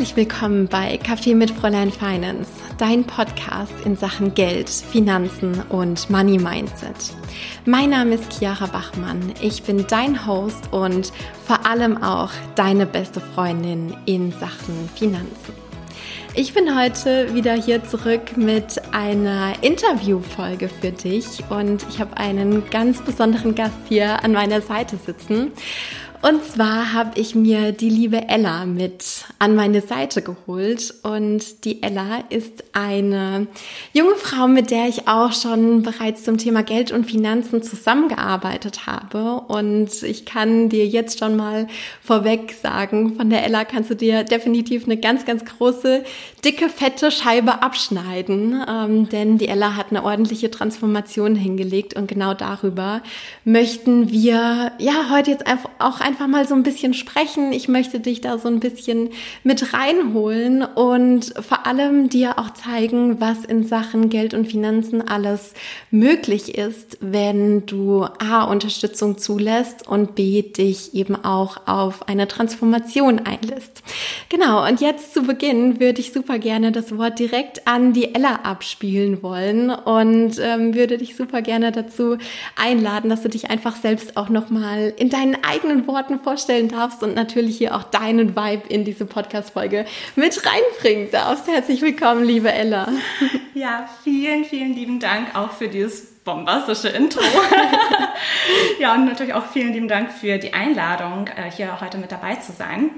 Herzlich 0.00 0.16
willkommen 0.16 0.66
bei 0.66 0.96
Kaffee 0.96 1.34
mit 1.34 1.50
Fräulein 1.50 1.92
Finance, 1.92 2.50
dein 2.78 3.04
Podcast 3.04 3.74
in 3.84 3.96
Sachen 3.96 4.32
Geld, 4.32 4.70
Finanzen 4.70 5.60
und 5.68 6.08
Money 6.08 6.38
Mindset. 6.38 6.96
Mein 7.66 7.90
Name 7.90 8.14
ist 8.14 8.32
Chiara 8.32 8.64
Bachmann. 8.64 9.34
Ich 9.42 9.62
bin 9.62 9.86
dein 9.86 10.26
Host 10.26 10.72
und 10.72 11.12
vor 11.46 11.66
allem 11.66 12.02
auch 12.02 12.30
deine 12.54 12.86
beste 12.86 13.20
Freundin 13.20 13.94
in 14.06 14.32
Sachen 14.32 14.88
Finanzen. 14.94 15.52
Ich 16.34 16.54
bin 16.54 16.78
heute 16.78 17.34
wieder 17.34 17.52
hier 17.52 17.84
zurück 17.84 18.38
mit 18.38 18.80
einer 18.92 19.52
Interviewfolge 19.62 20.70
für 20.70 20.92
dich 20.92 21.44
und 21.50 21.84
ich 21.90 22.00
habe 22.00 22.16
einen 22.16 22.70
ganz 22.70 23.02
besonderen 23.02 23.54
Gast 23.54 23.76
hier 23.88 24.24
an 24.24 24.32
meiner 24.32 24.62
Seite 24.62 24.96
sitzen. 24.96 25.52
Und 26.22 26.44
zwar 26.44 26.92
habe 26.92 27.18
ich 27.18 27.34
mir 27.34 27.72
die 27.72 27.88
liebe 27.88 28.28
Ella 28.28 28.66
mit 28.66 29.24
an 29.38 29.56
meine 29.56 29.80
Seite 29.80 30.20
geholt. 30.20 30.92
Und 31.02 31.64
die 31.64 31.82
Ella 31.82 32.24
ist 32.28 32.62
eine 32.74 33.46
junge 33.94 34.16
Frau, 34.16 34.46
mit 34.46 34.70
der 34.70 34.86
ich 34.86 35.08
auch 35.08 35.32
schon 35.32 35.82
bereits 35.82 36.24
zum 36.24 36.36
Thema 36.36 36.62
Geld 36.62 36.92
und 36.92 37.06
Finanzen 37.10 37.62
zusammengearbeitet 37.62 38.86
habe. 38.86 39.44
Und 39.48 40.02
ich 40.02 40.26
kann 40.26 40.68
dir 40.68 40.86
jetzt 40.86 41.20
schon 41.20 41.36
mal 41.36 41.68
vorweg 42.02 42.54
sagen, 42.62 43.16
von 43.16 43.30
der 43.30 43.42
Ella 43.46 43.64
kannst 43.64 43.88
du 43.88 43.96
dir 43.96 44.22
definitiv 44.22 44.84
eine 44.84 44.98
ganz, 44.98 45.24
ganz 45.24 45.46
große, 45.46 46.04
dicke, 46.44 46.68
fette 46.68 47.10
Scheibe 47.10 47.62
abschneiden. 47.62 48.62
Ähm, 48.68 49.08
denn 49.08 49.38
die 49.38 49.48
Ella 49.48 49.74
hat 49.74 49.86
eine 49.88 50.04
ordentliche 50.04 50.50
Transformation 50.50 51.34
hingelegt. 51.34 51.96
Und 51.96 52.08
genau 52.08 52.34
darüber 52.34 53.00
möchten 53.46 54.10
wir 54.10 54.72
ja 54.78 55.08
heute 55.10 55.30
jetzt 55.30 55.46
einfach 55.46 55.70
auch 55.78 56.00
einfach 56.00 56.09
mal 56.18 56.46
so 56.46 56.54
ein 56.54 56.62
bisschen 56.62 56.94
sprechen. 56.94 57.52
Ich 57.52 57.68
möchte 57.68 58.00
dich 58.00 58.20
da 58.20 58.38
so 58.38 58.48
ein 58.48 58.60
bisschen 58.60 59.10
mit 59.44 59.72
reinholen 59.72 60.62
und 60.62 61.32
vor 61.40 61.66
allem 61.66 62.08
dir 62.08 62.38
auch 62.38 62.50
zeigen, 62.50 63.20
was 63.20 63.44
in 63.44 63.64
Sachen 63.64 64.08
Geld 64.08 64.34
und 64.34 64.46
Finanzen 64.46 65.06
alles 65.06 65.54
möglich 65.90 66.56
ist, 66.56 66.98
wenn 67.00 67.66
du 67.66 68.04
A, 68.04 68.44
Unterstützung 68.44 69.18
zulässt 69.18 69.86
und 69.86 70.14
B, 70.14 70.42
dich 70.42 70.94
eben 70.94 71.16
auch 71.16 71.66
auf 71.66 72.08
eine 72.08 72.28
Transformation 72.28 73.20
einlässt. 73.20 73.82
Genau, 74.28 74.66
und 74.66 74.80
jetzt 74.80 75.14
zu 75.14 75.22
Beginn 75.22 75.80
würde 75.80 76.00
ich 76.00 76.12
super 76.12 76.38
gerne 76.38 76.72
das 76.72 76.96
Wort 76.96 77.18
direkt 77.18 77.66
an 77.66 77.92
die 77.92 78.14
Ella 78.14 78.40
abspielen 78.44 79.22
wollen 79.22 79.70
und 79.70 80.38
ähm, 80.40 80.74
würde 80.74 80.98
dich 80.98 81.16
super 81.16 81.42
gerne 81.42 81.72
dazu 81.72 82.16
einladen, 82.56 83.10
dass 83.10 83.22
du 83.22 83.28
dich 83.28 83.50
einfach 83.50 83.76
selbst 83.76 84.16
auch 84.16 84.28
nochmal 84.28 84.92
in 84.96 85.10
deinen 85.10 85.36
eigenen 85.44 85.86
Worten 85.86 85.99
Worten 86.00 86.18
vorstellen 86.20 86.68
darfst 86.68 87.02
und 87.02 87.14
natürlich 87.14 87.58
hier 87.58 87.76
auch 87.76 87.82
deinen 87.82 88.34
Vibe 88.34 88.66
in 88.68 88.86
diese 88.86 89.04
Podcast-Folge 89.04 89.84
mit 90.16 90.40
reinbringen 90.46 91.10
darfst. 91.10 91.46
Herzlich 91.46 91.82
willkommen, 91.82 92.24
liebe 92.24 92.50
Ella. 92.50 92.88
Ja, 93.52 93.86
vielen, 94.02 94.46
vielen 94.46 94.72
lieben 94.72 94.98
Dank 94.98 95.34
auch 95.34 95.50
für 95.50 95.68
dieses 95.68 96.06
bombastische 96.24 96.88
Intro. 96.88 97.20
ja, 98.78 98.94
und 98.94 99.04
natürlich 99.04 99.34
auch 99.34 99.44
vielen 99.44 99.74
lieben 99.74 99.88
Dank 99.88 100.10
für 100.10 100.38
die 100.38 100.54
Einladung, 100.54 101.26
äh, 101.26 101.50
hier 101.50 101.78
heute 101.82 101.98
mit 101.98 102.10
dabei 102.10 102.36
zu 102.36 102.52
sein. 102.52 102.90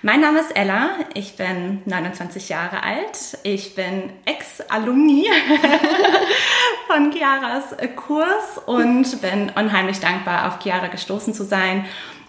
Mein 0.00 0.20
Name 0.20 0.38
ist 0.38 0.56
Ella, 0.56 0.90
ich 1.12 1.36
bin 1.36 1.82
29 1.84 2.48
Jahre 2.48 2.82
alt, 2.82 3.36
ich 3.42 3.74
bin 3.74 4.10
Ex-Alumni 4.24 5.26
von 6.86 7.12
Chiaras 7.12 7.76
Kurs 7.96 8.58
und 8.64 9.20
bin 9.20 9.52
unheimlich 9.54 10.00
dankbar, 10.00 10.48
auf 10.48 10.62
Chiara 10.62 10.86
gestoßen 10.86 11.34
zu 11.34 11.44
sein 11.44 11.84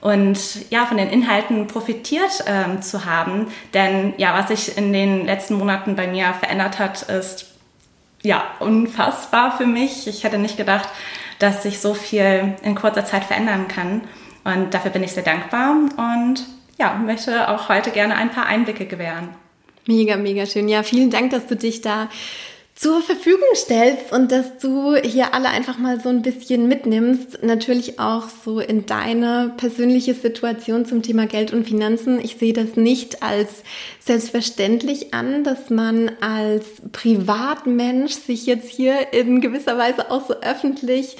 und 0.08 0.72
ja, 0.72 0.86
von 0.86 0.96
den 0.96 1.10
Inhalten 1.10 1.68
profitiert 1.68 2.42
ähm, 2.46 2.82
zu 2.82 3.04
haben. 3.04 3.48
Denn 3.74 4.14
ja, 4.16 4.34
was 4.40 4.48
sich 4.48 4.78
in 4.78 4.94
den 4.94 5.26
letzten 5.26 5.56
Monaten 5.56 5.98
bei 5.98 6.08
mir 6.08 6.34
verändert 6.34 6.80
hat, 6.80 7.02
ist 7.02 7.48
ja 8.24 8.42
unfassbar 8.62 9.58
für 9.58 9.66
mich. 9.66 10.08
Ich 10.08 10.24
hätte 10.24 10.38
nicht 10.38 10.56
gedacht, 10.56 10.88
dass 11.40 11.64
sich 11.64 11.82
so 11.82 11.94
viel 11.94 12.56
in 12.64 12.74
kurzer 12.74 13.04
Zeit 13.04 13.26
verändern 13.26 13.68
kann. 13.68 14.02
Und 14.46 14.74
dafür 14.74 14.92
bin 14.92 15.04
ich 15.04 15.12
sehr 15.12 15.24
dankbar 15.24 15.76
und 15.98 16.46
ja, 16.80 16.94
möchte 16.94 17.50
auch 17.50 17.68
heute 17.68 17.92
gerne 17.92 18.16
ein 18.16 18.32
paar 18.32 18.46
Einblicke 18.46 18.86
gewähren. 18.86 19.36
Mega, 19.88 20.16
mega 20.16 20.46
schön. 20.46 20.70
Ja, 20.70 20.84
vielen 20.84 21.10
Dank, 21.10 21.32
dass 21.32 21.48
du 21.48 21.58
dich 21.58 21.82
da 21.82 22.08
zur 22.78 23.02
Verfügung 23.02 23.48
stellst 23.56 24.12
und 24.12 24.32
dass 24.32 24.60
du 24.60 24.96
hier 24.98 25.34
alle 25.34 25.50
einfach 25.50 25.80
mal 25.80 26.00
so 26.00 26.10
ein 26.10 26.22
bisschen 26.22 26.68
mitnimmst. 26.68 27.42
Natürlich 27.42 28.00
auch 28.00 28.26
so 28.46 28.60
in 28.60 28.86
deine 28.86 29.52
persönliche 29.58 30.14
Situation 30.14 30.86
zum 30.86 31.02
Thema 31.02 31.26
Geld 31.26 31.52
und 31.54 31.68
Finanzen. 31.68 32.20
Ich 32.24 32.38
sehe 32.38 32.54
das 32.54 32.76
nicht 32.76 33.24
als 33.24 33.64
selbstverständlich 34.00 35.12
an, 35.16 35.44
dass 35.44 35.72
man 35.72 36.12
als 36.22 36.66
Privatmensch 36.92 38.14
sich 38.14 38.46
jetzt 38.46 38.70
hier 38.70 39.12
in 39.12 39.42
gewisser 39.42 39.80
Weise 39.80 40.12
auch 40.12 40.28
so 40.28 40.36
öffentlich 40.36 41.18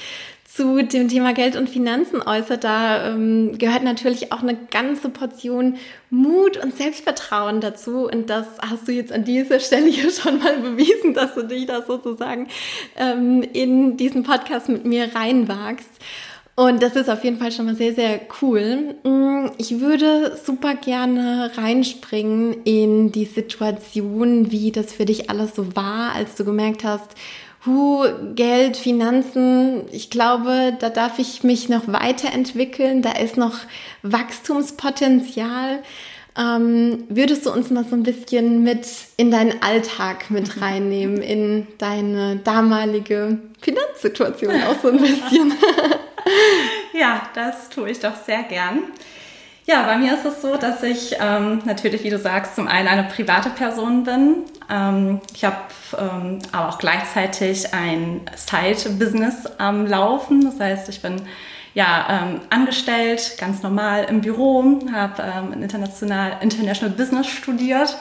zu 0.58 0.84
dem 0.84 1.08
Thema 1.08 1.34
Geld 1.34 1.56
und 1.56 1.70
Finanzen 1.70 2.20
äußert, 2.20 2.64
da 2.64 3.12
ähm, 3.12 3.60
gehört 3.60 3.84
natürlich 3.84 4.32
auch 4.32 4.42
eine 4.42 4.58
ganze 4.72 5.10
Portion 5.10 5.76
Mut 6.10 6.58
und 6.58 6.76
Selbstvertrauen 6.76 7.62
dazu. 7.62 8.10
Und 8.12 8.32
das 8.32 8.48
hast 8.68 8.88
du 8.88 8.92
jetzt 8.92 9.12
an 9.12 9.24
dieser 9.24 9.60
Stelle 9.60 9.86
hier 9.86 10.10
schon 10.10 10.40
mal 10.40 10.58
bewiesen, 10.58 11.14
dass 11.14 11.36
du 11.36 11.44
dich 11.44 11.68
da 11.68 11.84
sozusagen 11.84 12.48
ähm, 12.98 13.44
in 13.54 13.98
diesen 13.98 14.24
Podcast 14.24 14.68
mit 14.68 14.84
mir 14.84 15.14
reinwagst. 15.14 15.92
Und 16.56 16.82
das 16.82 16.96
ist 16.96 17.08
auf 17.08 17.24
jeden 17.24 17.38
Fall 17.38 17.52
schon 17.52 17.68
mal 17.68 17.76
sehr, 17.76 17.94
sehr 17.94 18.20
cool. 18.42 18.96
Mm, 19.04 19.52
ich 19.60 19.80
würde 19.80 20.36
super 20.44 20.74
gerne 20.74 21.52
reinspringen 21.56 22.64
in 22.64 23.12
die 23.12 23.26
Situation, 23.26 24.52
wie 24.52 24.72
das 24.72 24.92
für 24.92 25.06
dich 25.06 25.30
alles 25.30 25.56
so 25.56 25.76
war, 25.76 26.14
als 26.16 26.34
du 26.34 26.46
gemerkt 26.46 26.84
hast, 26.84 27.12
Hu, 27.68 28.06
Geld, 28.34 28.78
Finanzen, 28.78 29.82
ich 29.92 30.10
glaube, 30.10 30.76
da 30.80 30.90
darf 30.90 31.20
ich 31.20 31.44
mich 31.44 31.70
noch 31.70 31.88
weiterentwickeln, 31.88 33.02
da 33.02 33.12
ist 33.12 33.38
noch 33.38 33.60
Wachstumspotenzial. 34.02 35.84
Ähm, 36.38 37.06
würdest 37.10 37.46
du 37.46 37.52
uns 37.52 37.70
mal 37.72 37.84
so 37.84 37.96
ein 37.96 38.04
bisschen 38.04 38.64
mit 38.64 38.88
in 39.18 39.32
deinen 39.32 39.62
Alltag 39.62 40.30
mit 40.30 40.56
mhm. 40.56 40.62
reinnehmen, 40.62 41.22
in 41.22 41.68
deine 41.80 42.38
damalige 42.38 43.40
Finanzsituation 43.60 44.54
auch 44.64 44.80
so 44.82 44.90
ein 44.90 45.00
bisschen? 45.00 45.54
ja, 46.94 47.24
das 47.34 47.70
tue 47.70 47.90
ich 47.90 48.00
doch 48.00 48.16
sehr 48.16 48.44
gern. 48.44 48.84
Ja, 49.70 49.84
bei 49.84 49.98
mir 49.98 50.14
ist 50.14 50.24
es 50.24 50.42
so, 50.42 50.56
dass 50.56 50.82
ich 50.82 51.18
ähm, 51.20 51.62
natürlich, 51.66 52.02
wie 52.06 52.10
du 52.10 52.18
sagst, 52.18 52.56
zum 52.56 52.70
einen 52.70 52.88
eine 52.88 53.04
private 53.04 53.50
Person 53.50 54.06
bin. 54.06 54.46
Ähm, 54.72 55.20
ich 55.36 55.44
habe 55.44 55.58
ähm, 56.00 56.40
aber 56.54 56.70
auch 56.70 56.78
gleichzeitig 56.78 57.74
ein 57.74 58.22
Side-Business 58.34 59.46
am 59.58 59.86
Laufen. 59.86 60.46
Das 60.46 60.58
heißt, 60.62 60.88
ich 60.88 61.02
bin 61.02 61.22
ja 61.74 62.08
ähm, 62.10 62.42
angestellt, 62.50 63.34
ganz 63.38 63.62
normal 63.62 64.06
im 64.06 64.22
Büro, 64.22 64.80
habe 64.94 65.22
ähm, 65.22 65.62
international 65.62 66.38
International 66.40 66.96
Business 66.96 67.28
studiert 67.28 67.98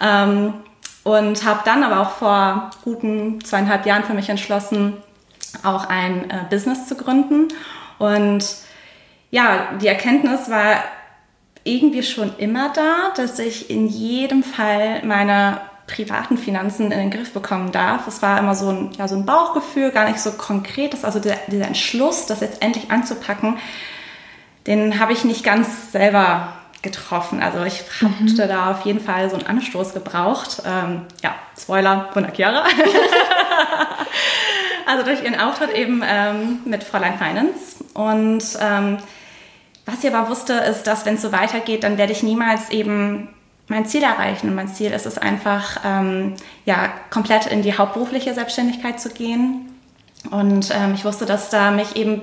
ähm, 0.00 0.54
und 1.02 1.44
habe 1.44 1.62
dann 1.64 1.82
aber 1.82 2.02
auch 2.02 2.10
vor 2.10 2.70
guten 2.84 3.42
zweieinhalb 3.42 3.84
Jahren 3.84 4.04
für 4.04 4.14
mich 4.14 4.28
entschlossen, 4.28 4.96
auch 5.64 5.88
ein 5.88 6.30
äh, 6.30 6.44
Business 6.48 6.86
zu 6.86 6.94
gründen. 6.94 7.48
Und 7.98 8.44
ja, 9.32 9.72
die 9.80 9.88
Erkenntnis 9.88 10.48
war 10.48 10.84
irgendwie 11.64 12.02
schon 12.02 12.32
immer 12.38 12.72
da, 12.72 13.12
dass 13.16 13.38
ich 13.38 13.70
in 13.70 13.86
jedem 13.86 14.42
Fall 14.42 15.04
meine 15.04 15.60
privaten 15.86 16.38
Finanzen 16.38 16.92
in 16.92 16.98
den 16.98 17.10
Griff 17.10 17.32
bekommen 17.32 17.72
darf. 17.72 18.06
Es 18.06 18.22
war 18.22 18.38
immer 18.38 18.54
so 18.54 18.68
ein, 18.68 18.92
ja, 18.96 19.08
so 19.08 19.16
ein 19.16 19.26
Bauchgefühl, 19.26 19.90
gar 19.90 20.08
nicht 20.08 20.20
so 20.20 20.32
konkret. 20.32 20.92
Das, 20.92 21.04
also 21.04 21.18
der, 21.18 21.38
dieser 21.48 21.66
Entschluss, 21.66 22.26
das 22.26 22.40
jetzt 22.40 22.62
endlich 22.62 22.90
anzupacken, 22.90 23.58
den 24.66 25.00
habe 25.00 25.12
ich 25.12 25.24
nicht 25.24 25.42
ganz 25.42 25.92
selber 25.92 26.52
getroffen. 26.82 27.42
Also 27.42 27.62
ich 27.64 27.82
hatte 28.00 28.44
mhm. 28.44 28.48
da 28.48 28.70
auf 28.70 28.82
jeden 28.82 29.00
Fall 29.00 29.28
so 29.28 29.36
einen 29.36 29.46
Anstoß 29.46 29.92
gebraucht. 29.92 30.62
Ähm, 30.64 31.02
ja, 31.22 31.34
Spoiler 31.60 32.08
von 32.12 32.22
der 32.22 32.32
Chiara. 32.32 32.64
also 34.86 35.04
durch 35.04 35.22
ihren 35.22 35.38
Auftritt 35.38 35.74
eben 35.74 36.02
ähm, 36.06 36.60
mit 36.64 36.84
Fräulein 36.84 37.18
Finance. 37.18 37.84
Und 37.94 38.44
ähm, 38.60 38.98
was 39.92 40.04
ich 40.04 40.14
aber 40.14 40.28
wusste, 40.28 40.54
ist, 40.54 40.84
dass 40.84 41.06
wenn 41.06 41.14
es 41.14 41.22
so 41.22 41.32
weitergeht, 41.32 41.84
dann 41.84 41.98
werde 41.98 42.12
ich 42.12 42.22
niemals 42.22 42.70
eben 42.70 43.28
mein 43.68 43.86
Ziel 43.86 44.02
erreichen. 44.02 44.48
Und 44.48 44.54
mein 44.54 44.68
Ziel 44.68 44.90
ist 44.90 45.06
es 45.06 45.16
einfach, 45.16 45.80
ähm, 45.84 46.34
ja, 46.64 46.92
komplett 47.10 47.46
in 47.46 47.62
die 47.62 47.76
hauptberufliche 47.76 48.34
Selbstständigkeit 48.34 49.00
zu 49.00 49.10
gehen. 49.10 49.70
Und 50.30 50.70
ähm, 50.74 50.94
ich 50.94 51.04
wusste, 51.04 51.24
dass 51.24 51.50
da 51.50 51.70
mich 51.70 51.96
eben 51.96 52.22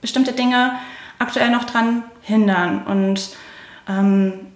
bestimmte 0.00 0.32
Dinge 0.32 0.72
aktuell 1.18 1.50
noch 1.50 1.64
dran 1.64 2.02
hindern. 2.22 2.84
Und 2.84 3.30
ähm, 3.88 4.46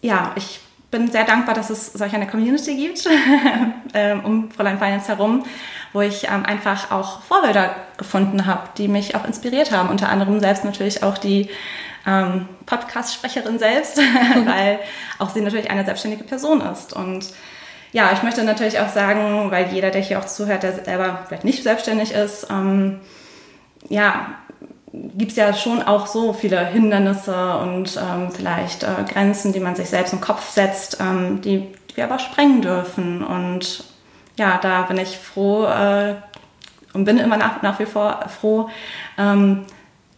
ja, 0.00 0.32
ich 0.36 0.60
bin 0.90 1.10
sehr 1.10 1.24
dankbar, 1.24 1.54
dass 1.54 1.70
es 1.70 1.92
solch 1.92 2.14
eine 2.14 2.26
Community 2.26 2.74
gibt 2.74 3.06
ähm, 3.94 4.24
um 4.24 4.50
Fräulein 4.50 4.78
Finance 4.78 5.08
herum, 5.08 5.44
wo 5.92 6.00
ich 6.00 6.24
ähm, 6.24 6.44
einfach 6.44 6.90
auch 6.90 7.22
Vorbilder 7.22 7.74
gefunden 7.96 8.46
habe, 8.46 8.68
die 8.76 8.88
mich 8.88 9.14
auch 9.14 9.24
inspiriert 9.24 9.72
haben. 9.72 9.88
Unter 9.88 10.08
anderem 10.08 10.40
selbst 10.40 10.64
natürlich 10.64 11.02
auch 11.02 11.18
die 11.18 11.48
ähm, 12.06 12.48
Podcast-Sprecherin 12.66 13.58
selbst, 13.58 13.98
weil 14.44 14.78
auch 15.18 15.30
sie 15.30 15.40
natürlich 15.40 15.70
eine 15.70 15.84
selbstständige 15.84 16.24
Person 16.24 16.60
ist. 16.60 16.92
Und 16.92 17.26
ja, 17.92 18.10
ich 18.12 18.22
möchte 18.22 18.44
natürlich 18.44 18.80
auch 18.80 18.88
sagen, 18.88 19.50
weil 19.50 19.72
jeder, 19.72 19.90
der 19.90 20.02
hier 20.02 20.18
auch 20.18 20.26
zuhört, 20.26 20.62
der 20.62 20.84
selber 20.84 21.24
vielleicht 21.26 21.44
nicht 21.44 21.62
selbstständig 21.62 22.12
ist, 22.12 22.48
ähm, 22.50 23.00
ja, 23.88 24.34
gibt 24.92 25.32
es 25.32 25.36
ja 25.36 25.52
schon 25.54 25.82
auch 25.82 26.06
so 26.06 26.32
viele 26.32 26.64
Hindernisse 26.66 27.58
und 27.58 27.96
ähm, 27.96 28.30
vielleicht 28.30 28.82
äh, 28.82 29.04
Grenzen, 29.10 29.52
die 29.52 29.60
man 29.60 29.76
sich 29.76 29.88
selbst 29.88 30.12
im 30.12 30.20
Kopf 30.20 30.50
setzt, 30.50 30.98
ähm, 31.00 31.40
die, 31.40 31.66
die, 31.90 31.96
wir 31.96 32.04
aber 32.04 32.18
sprengen 32.18 32.62
dürfen. 32.62 33.22
Und 33.22 33.84
ja, 34.38 34.58
da 34.62 34.82
bin 34.82 34.96
ich 34.98 35.18
froh 35.18 35.64
äh, 35.64 36.14
und 36.94 37.04
bin 37.04 37.18
immer 37.18 37.36
nach, 37.36 37.60
nach 37.62 37.78
wie 37.78 37.86
vor 37.86 38.24
froh, 38.40 38.70
ähm, 39.18 39.64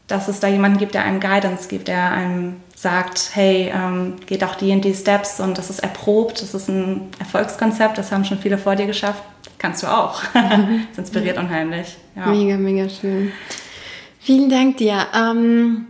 dass 0.07 0.29
es 0.29 0.41
da 0.41 0.49
jemanden 0.49 0.79
gibt, 0.79 0.95
der 0.95 1.05
einem 1.05 1.21
Guidance 1.21 1.69
gibt, 1.69 1.89
der 1.89 2.13
einem 2.13 2.57
sagt, 2.77 3.31
hey, 3.35 3.73
ähm, 3.75 4.17
geht 4.27 4.45
auch 4.45 4.55
die 4.55 4.71
in 4.71 4.81
die 4.81 4.95
Steps 4.95 5.41
und 5.41 5.59
das 5.59 5.71
ist 5.71 5.81
erprobt, 5.81 6.43
das 6.43 6.55
ist 6.55 6.69
ein 6.69 7.09
Erfolgskonzept, 7.19 7.99
das 7.99 8.13
haben 8.13 8.25
schon 8.25 8.39
viele 8.39 8.59
vor 8.59 8.77
dir 8.77 8.87
geschafft, 8.87 9.23
kannst 9.59 9.83
du 9.83 9.87
auch. 9.87 10.23
das 10.35 10.99
inspiriert 10.99 11.39
unheimlich. 11.39 11.97
Ja. 12.17 12.27
Mega, 12.27 12.57
mega 12.57 12.89
schön. 12.89 13.33
Vielen 14.19 14.51
Dank 14.51 14.77
dir. 14.79 15.07
Ähm, 15.15 15.87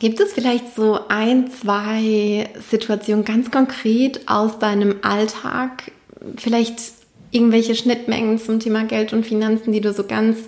gibt 0.00 0.18
es 0.20 0.32
vielleicht 0.32 0.74
so 0.74 1.00
ein, 1.08 1.50
zwei 1.50 2.48
Situationen 2.70 3.24
ganz 3.24 3.50
konkret 3.50 4.28
aus 4.28 4.58
deinem 4.58 4.96
Alltag, 5.02 5.92
vielleicht 6.36 7.01
irgendwelche 7.32 7.74
Schnittmengen 7.74 8.38
zum 8.38 8.60
Thema 8.60 8.84
Geld 8.84 9.12
und 9.12 9.26
Finanzen, 9.26 9.72
die 9.72 9.80
du 9.80 9.92
so 9.92 10.04
ganz 10.04 10.38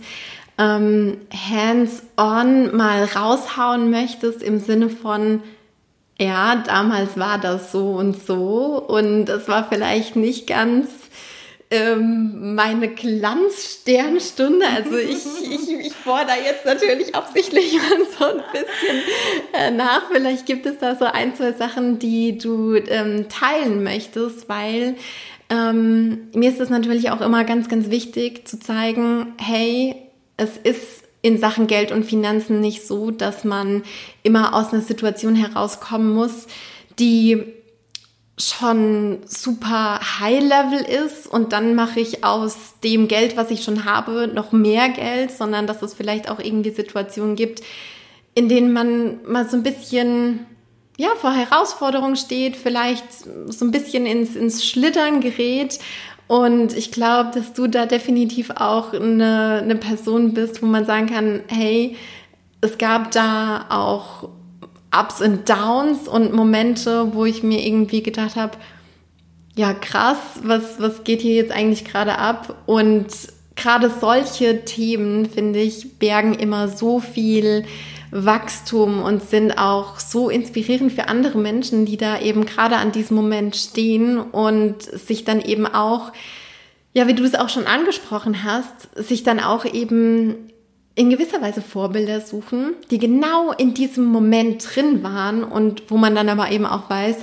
ähm, 0.59 1.17
hands-on 1.33 2.77
mal 2.77 3.05
raushauen 3.05 3.91
möchtest 3.91 4.43
im 4.43 4.61
Sinne 4.61 4.89
von, 4.89 5.43
ja, 6.21 6.63
damals 6.65 7.19
war 7.19 7.39
das 7.39 7.73
so 7.73 7.89
und 7.89 8.25
so 8.25 8.81
und 8.87 9.29
es 9.29 9.49
war 9.49 9.69
vielleicht 9.69 10.15
nicht 10.15 10.47
ganz 10.47 10.89
ähm, 11.71 12.55
meine 12.55 12.89
Glanzsternstunde. 12.89 14.65
Also 14.67 14.97
ich, 14.97 15.25
ich, 15.43 15.87
ich 15.87 15.95
bohre 16.05 16.25
da 16.27 16.37
jetzt 16.37 16.65
natürlich 16.65 17.15
absichtlich 17.15 17.73
mal 17.75 18.07
so 18.17 18.25
ein 18.27 18.43
bisschen 18.53 19.03
äh, 19.53 19.71
nach. 19.73 20.03
Vielleicht 20.13 20.47
gibt 20.47 20.67
es 20.67 20.79
da 20.79 20.95
so 20.95 21.07
ein, 21.07 21.35
zwei 21.35 21.53
Sachen, 21.53 21.99
die 21.99 22.39
du 22.39 22.75
ähm, 22.77 23.29
teilen 23.29 23.83
möchtest, 23.83 24.49
weil 24.49 24.95
ähm, 25.55 26.29
mir 26.35 26.51
ist 26.51 26.61
es 26.61 26.71
natürlich 26.71 27.11
auch 27.11 27.21
immer 27.21 27.45
ganz, 27.45 27.69
ganz 27.69 27.91
wichtig 27.91 28.49
zu 28.49 28.59
zeigen, 28.59 29.35
hey, 29.39 29.95
es 30.37 30.57
ist 30.57 31.05
in 31.23 31.39
Sachen 31.39 31.67
Geld 31.67 31.93
und 31.93 32.05
Finanzen 32.05 32.61
nicht 32.61 32.87
so, 32.87 33.11
dass 33.11 33.45
man 33.45 33.83
immer 34.23 34.55
aus 34.55 34.73
einer 34.73 34.83
Situation 34.83 35.37
herauskommen 35.37 36.13
muss, 36.13 36.47
die 36.99 37.45
schon 38.37 39.19
super 39.27 40.01
High 40.19 40.43
Level 40.43 40.81
ist 40.81 41.29
und 41.29 41.53
dann 41.53 41.77
mache 41.77 42.01
ich 42.01 42.25
aus 42.25 42.75
dem 42.83 43.07
Geld, 43.07 43.37
was 43.37 43.53
ich 43.53 43.63
schon 43.63 43.85
habe, 43.85 44.29
noch 44.29 44.51
mehr 44.51 44.89
Geld, 44.89 45.31
sondern 45.31 45.69
dass 45.69 45.83
es 45.83 45.95
vielleicht 45.95 46.29
auch 46.29 46.41
irgendwie 46.41 46.71
Situationen 46.71 47.37
gibt, 47.37 47.63
in 48.35 48.49
denen 48.49 48.73
man 48.73 49.21
mal 49.25 49.49
so 49.49 49.57
ein 49.57 49.63
bisschen 49.63 50.47
ja, 50.97 51.09
vor 51.17 51.33
Herausforderungen 51.33 52.17
steht, 52.17 52.57
vielleicht 52.57 53.05
so 53.47 53.65
ein 53.65 53.71
bisschen 53.71 54.07
ins, 54.07 54.37
ins 54.37 54.65
Schlittern 54.65 55.21
gerät. 55.21 55.79
Und 56.27 56.75
ich 56.75 56.93
glaube, 56.93 57.31
dass 57.35 57.53
du 57.53 57.67
da 57.67 57.87
definitiv 57.87 58.51
auch 58.51 58.93
eine, 58.93 59.61
eine 59.63 59.77
Person 59.77 60.35
bist, 60.35 60.63
wo 60.63 60.67
man 60.67 60.87
sagen 60.87 61.07
kann, 61.07 61.43
hey, 61.49 61.97
es 62.61 62.79
gab 62.79 63.11
da 63.11 63.67
auch 63.69 64.29
Ups 64.97 65.21
und 65.21 65.49
Downs 65.49 66.09
und 66.09 66.33
Momente, 66.33 67.15
wo 67.15 67.25
ich 67.25 67.43
mir 67.43 67.67
irgendwie 67.67 68.03
gedacht 68.03 68.37
habe, 68.37 68.57
ja 69.57 69.75
krass, 69.75 70.19
was, 70.43 70.81
was 70.81 71.05
geht 71.05 71.21
hier 71.21 71.35
jetzt 71.35 71.53
eigentlich 71.53 71.85
gerade 71.85 72.19
ab? 72.19 72.63
Und 72.67 73.07
gerade 73.57 73.91
solche 74.01 74.65
Themen, 74.65 75.27
finde 75.27 75.61
ich, 75.61 75.99
bergen 75.99 76.35
immer 76.35 76.69
so 76.69 77.01
viel 77.01 77.65
Wachstum 78.15 79.03
und 79.03 79.29
sind 79.29 79.59
auch 79.59 79.99
so 79.99 80.31
inspirierend 80.31 80.93
für 80.93 81.09
andere 81.09 81.37
Menschen, 81.37 81.85
die 81.85 81.97
da 81.97 82.21
eben 82.21 82.47
gerade 82.47 82.77
an 82.77 82.93
diesem 82.93 83.17
Moment 83.17 83.57
stehen 83.57 84.19
und 84.19 84.83
sich 84.83 85.25
dann 85.25 85.41
eben 85.41 85.67
auch, 85.67 86.13
ja, 86.93 87.09
wie 87.09 87.15
du 87.15 87.25
es 87.25 87.35
auch 87.35 87.49
schon 87.49 87.67
angesprochen 87.67 88.45
hast, 88.45 88.97
sich 88.97 89.25
dann 89.25 89.41
auch 89.41 89.65
eben 89.65 90.37
in 90.95 91.11
gewisser 91.11 91.43
Weise 91.43 91.61
Vorbilder 91.61 92.21
suchen, 92.21 92.75
die 92.89 92.99
genau 92.99 93.51
in 93.51 93.75
diesem 93.75 94.05
Moment 94.05 94.65
drin 94.65 95.03
waren 95.03 95.43
und 95.43 95.91
wo 95.91 95.97
man 95.97 96.15
dann 96.15 96.29
aber 96.29 96.53
eben 96.53 96.67
auch 96.67 96.89
weiß, 96.89 97.17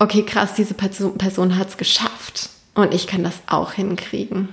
okay, 0.00 0.24
krass, 0.24 0.54
diese 0.54 0.74
Person, 0.74 1.56
hat 1.56 1.68
es 1.68 1.76
geschafft 1.76 2.50
und 2.74 2.92
ich 2.92 3.06
kann 3.06 3.22
das 3.22 3.40
auch 3.46 3.72
hinkriegen. 3.72 4.48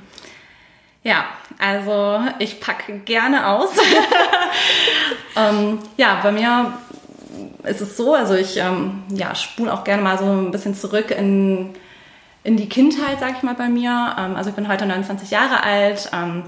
Ja, 1.04 1.26
also 1.60 2.22
ich 2.40 2.62
packe 2.62 3.00
gerne 3.00 3.48
aus. 3.48 3.72
ähm, 5.36 5.80
ja, 5.98 6.20
bei 6.24 6.32
mir 6.32 6.74
ist 7.64 7.82
es 7.82 7.98
so, 7.98 8.14
also 8.14 8.34
ich 8.36 8.58
ähm, 8.58 9.04
ja, 9.10 9.36
spule 9.36 9.74
auch 9.74 9.84
gerne 9.84 10.02
mal 10.02 10.18
so 10.18 10.26
ein 10.26 10.52
bisschen 10.52 10.76
zurück 10.76 11.12
in, 11.12 11.74
in 12.44 12.56
die 12.56 12.70
Kindheit, 12.70 13.20
sag 13.20 13.36
ich 13.38 13.44
mal 13.44 13.56
bei 13.56 13.68
mir. 13.68 14.16
Ähm, 14.18 14.36
also 14.36 14.50
ich 14.50 14.56
bin 14.56 14.70
heute 14.70 14.86
29 14.86 15.30
Jahre 15.30 15.64
alt. 15.64 16.10
Ähm, 16.14 16.44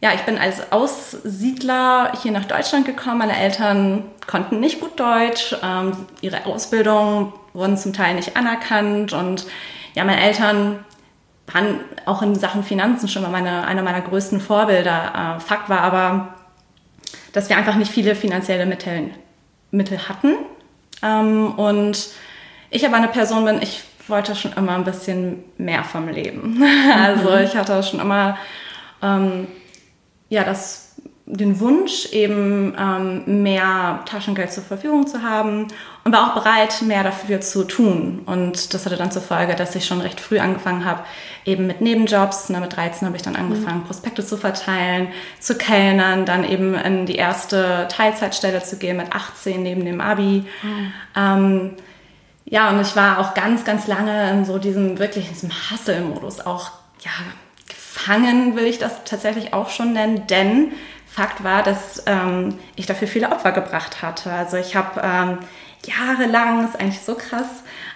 ja, 0.00 0.12
ich 0.14 0.22
bin 0.22 0.36
als 0.36 0.72
Aussiedler 0.72 2.12
hier 2.22 2.32
nach 2.32 2.44
Deutschland 2.44 2.86
gekommen. 2.86 3.18
Meine 3.18 3.38
Eltern 3.38 4.04
konnten 4.26 4.58
nicht 4.58 4.80
gut 4.80 4.98
Deutsch. 4.98 5.54
Ähm, 5.62 6.06
ihre 6.20 6.44
Ausbildung 6.46 7.32
wurden 7.52 7.76
zum 7.76 7.92
Teil 7.92 8.14
nicht 8.14 8.36
anerkannt 8.36 9.12
und 9.12 9.46
ja, 9.94 10.04
meine 10.04 10.22
Eltern 10.22 10.84
waren 11.52 11.80
auch 12.06 12.22
in 12.22 12.34
Sachen 12.34 12.62
Finanzen 12.64 13.08
schon 13.08 13.22
mal 13.22 13.30
meine, 13.30 13.66
einer 13.66 13.82
meiner 13.82 14.00
größten 14.00 14.40
Vorbilder. 14.40 15.36
Äh, 15.36 15.40
Fakt 15.40 15.68
war 15.68 15.80
aber, 15.80 16.34
dass 17.32 17.48
wir 17.48 17.56
einfach 17.56 17.76
nicht 17.76 17.90
viele 17.90 18.14
finanzielle 18.14 18.66
Mittel, 18.66 19.10
Mittel 19.70 20.08
hatten. 20.08 20.34
Ähm, 21.02 21.52
und 21.52 22.08
ich 22.70 22.86
aber 22.86 22.96
eine 22.96 23.08
Person 23.08 23.44
bin, 23.44 23.62
ich 23.62 23.84
wollte 24.08 24.34
schon 24.34 24.52
immer 24.54 24.74
ein 24.74 24.84
bisschen 24.84 25.44
mehr 25.56 25.84
vom 25.84 26.08
Leben. 26.08 26.62
also 26.94 27.30
mhm. 27.30 27.44
ich 27.44 27.56
hatte 27.56 27.82
schon 27.82 28.00
immer 28.00 28.36
ähm, 29.02 29.46
ja, 30.28 30.44
das 30.44 30.85
den 31.28 31.58
Wunsch, 31.58 32.06
eben 32.12 32.72
ähm, 32.78 33.42
mehr 33.42 34.00
Taschengeld 34.06 34.52
zur 34.52 34.62
Verfügung 34.62 35.08
zu 35.08 35.22
haben 35.22 35.66
und 36.04 36.12
war 36.12 36.30
auch 36.30 36.40
bereit, 36.40 36.82
mehr 36.82 37.02
dafür 37.02 37.40
zu 37.40 37.64
tun. 37.64 38.22
Und 38.26 38.72
das 38.72 38.86
hatte 38.86 38.96
dann 38.96 39.10
zur 39.10 39.22
Folge, 39.22 39.56
dass 39.56 39.74
ich 39.74 39.86
schon 39.86 40.00
recht 40.00 40.20
früh 40.20 40.38
angefangen 40.38 40.84
habe, 40.84 41.02
eben 41.44 41.66
mit 41.66 41.80
Nebenjobs. 41.80 42.48
Na, 42.50 42.60
mit 42.60 42.76
13 42.76 43.06
habe 43.06 43.16
ich 43.16 43.24
dann 43.24 43.34
angefangen, 43.34 43.80
mhm. 43.80 43.86
Prospekte 43.86 44.24
zu 44.24 44.36
verteilen, 44.36 45.08
zu 45.40 45.58
kellnern, 45.58 46.26
dann 46.26 46.44
eben 46.44 46.74
in 46.76 47.06
die 47.06 47.16
erste 47.16 47.88
Teilzeitstelle 47.90 48.62
zu 48.62 48.76
gehen 48.76 48.96
mit 48.96 49.12
18 49.12 49.60
neben 49.60 49.84
dem 49.84 50.00
Abi. 50.00 50.44
Mhm. 50.62 50.92
Ähm, 51.16 51.70
ja, 52.44 52.70
und 52.70 52.80
ich 52.80 52.94
war 52.94 53.18
auch 53.18 53.34
ganz, 53.34 53.64
ganz 53.64 53.88
lange 53.88 54.30
in 54.30 54.44
so 54.44 54.58
diesem 54.58 55.00
wirklich 55.00 55.26
in 55.26 55.32
diesem 55.32 55.50
Hustle-Modus 55.50 56.38
auch, 56.46 56.70
ja, 57.00 57.10
gefangen 57.68 58.54
will 58.54 58.66
ich 58.66 58.78
das 58.78 59.02
tatsächlich 59.04 59.52
auch 59.52 59.70
schon 59.70 59.92
nennen, 59.92 60.28
denn 60.28 60.70
Fakt 61.16 61.42
war, 61.42 61.62
dass 61.62 62.02
ähm, 62.04 62.58
ich 62.76 62.84
dafür 62.84 63.08
viele 63.08 63.32
Opfer 63.32 63.52
gebracht 63.52 64.02
hatte. 64.02 64.30
Also 64.30 64.58
ich 64.58 64.76
habe 64.76 65.00
ähm, 65.02 65.38
jahrelang, 65.86 66.66
ist 66.66 66.78
eigentlich 66.78 67.00
so 67.00 67.14
krass, 67.14 67.46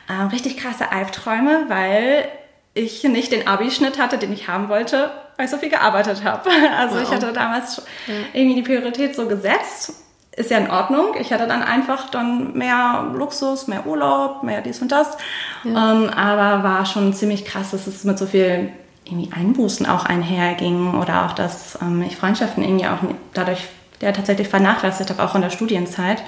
äh, 0.09 0.23
richtig 0.33 0.57
krasse 0.57 0.91
Albträume, 0.91 1.67
weil 1.69 2.27
ich 2.73 3.05
nicht 3.05 3.31
den 3.31 3.47
Abischnitt 3.47 3.99
hatte, 3.99 4.17
den 4.17 4.33
ich 4.33 4.49
haben 4.49 4.71
wollte, 4.71 5.11
weil 5.37 5.45
ich 5.45 5.51
so 5.51 5.59
viel 5.59 5.69
gearbeitet 5.69 6.25
habe. 6.25 6.49
Also 6.79 6.97
wow. 6.97 7.03
ich 7.03 7.11
hatte 7.11 7.31
damals 7.35 7.83
ja. 8.07 8.15
irgendwie 8.33 8.63
die 8.63 8.67
Priorität 8.67 9.15
so 9.15 9.27
gesetzt. 9.27 9.93
Ist 10.35 10.51
ja 10.51 10.57
in 10.57 10.71
Ordnung. 10.71 11.15
Ich 11.21 11.31
hatte 11.31 11.47
dann 11.47 11.63
einfach 11.63 12.09
dann 12.09 12.57
mehr 12.57 13.07
Luxus, 13.13 13.67
mehr 13.67 13.87
Urlaub, 13.87 14.45
mehr 14.45 14.63
dies 14.63 14.81
und 14.81 14.93
das. 14.93 15.19
Ja. 15.65 15.93
Ähm, 15.93 16.09
aber 16.09 16.65
war 16.65 16.87
schon 16.87 17.13
ziemlich 17.13 17.45
krass, 17.45 17.73
dass 17.73 17.87
es 17.87 18.03
mit 18.05 18.17
so 18.17 18.25
viel 18.25 18.73
irgendwie 19.05 19.33
Einbußen 19.33 19.87
auch 19.87 20.05
einherging 20.05 20.95
oder 20.95 21.27
auch, 21.27 21.33
dass 21.33 21.79
ähm, 21.81 22.03
ich 22.03 22.17
Freundschaften 22.17 22.63
irgendwie 22.63 22.87
auch 22.87 22.99
dadurch 23.35 23.67
ja, 24.01 24.13
tatsächlich 24.13 24.49
vernachlässigt 24.49 25.11
habe, 25.11 25.23
auch 25.23 25.35
in 25.35 25.43
der 25.43 25.51
Studienzeit. 25.51 26.23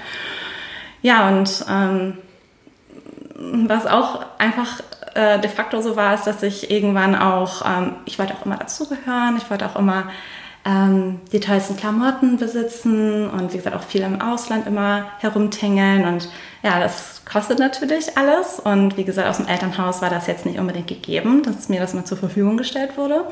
Ja, 1.01 1.29
und 1.29 1.65
ähm, 1.69 2.19
was 3.69 3.87
auch 3.87 4.25
einfach 4.39 4.81
äh, 5.15 5.39
de 5.41 5.51
facto 5.51 5.81
so 5.81 5.97
war, 5.97 6.15
ist, 6.15 6.27
dass 6.27 6.43
ich 6.43 6.71
irgendwann 6.71 7.15
auch, 7.15 7.63
ähm, 7.67 7.97
ich 8.05 8.19
wollte 8.19 8.35
auch 8.35 8.47
immer 8.47 8.57
dazugehören, 8.57 9.37
ich 9.37 9.51
wollte 9.51 9.67
auch 9.67 9.77
immer 9.77 10.05
ähm, 10.65 11.21
die 11.33 11.41
tollsten 11.41 11.77
Klamotten 11.77 12.37
besitzen 12.37 13.29
und 13.29 13.53
wie 13.53 13.57
gesagt 13.57 13.77
auch 13.77 13.83
viel 13.83 14.03
im 14.03 14.21
Ausland 14.21 14.67
immer 14.67 15.07
herumtingeln 15.19 16.07
und 16.07 16.29
ja, 16.63 16.79
das 16.79 17.23
kostet 17.25 17.59
natürlich 17.59 18.17
alles 18.17 18.61
und 18.61 18.97
wie 18.97 19.05
gesagt 19.05 19.29
aus 19.29 19.39
dem 19.39 19.49
Elternhaus 19.49 20.03
war 20.03 20.11
das 20.11 20.27
jetzt 20.27 20.47
nicht 20.47 20.59
unbedingt 20.59 20.87
gegeben, 20.87 21.43
dass 21.43 21.69
mir 21.69 21.81
das 21.81 21.95
mal 21.95 22.05
zur 22.05 22.19
Verfügung 22.19 22.57
gestellt 22.57 22.97
wurde. 22.97 23.25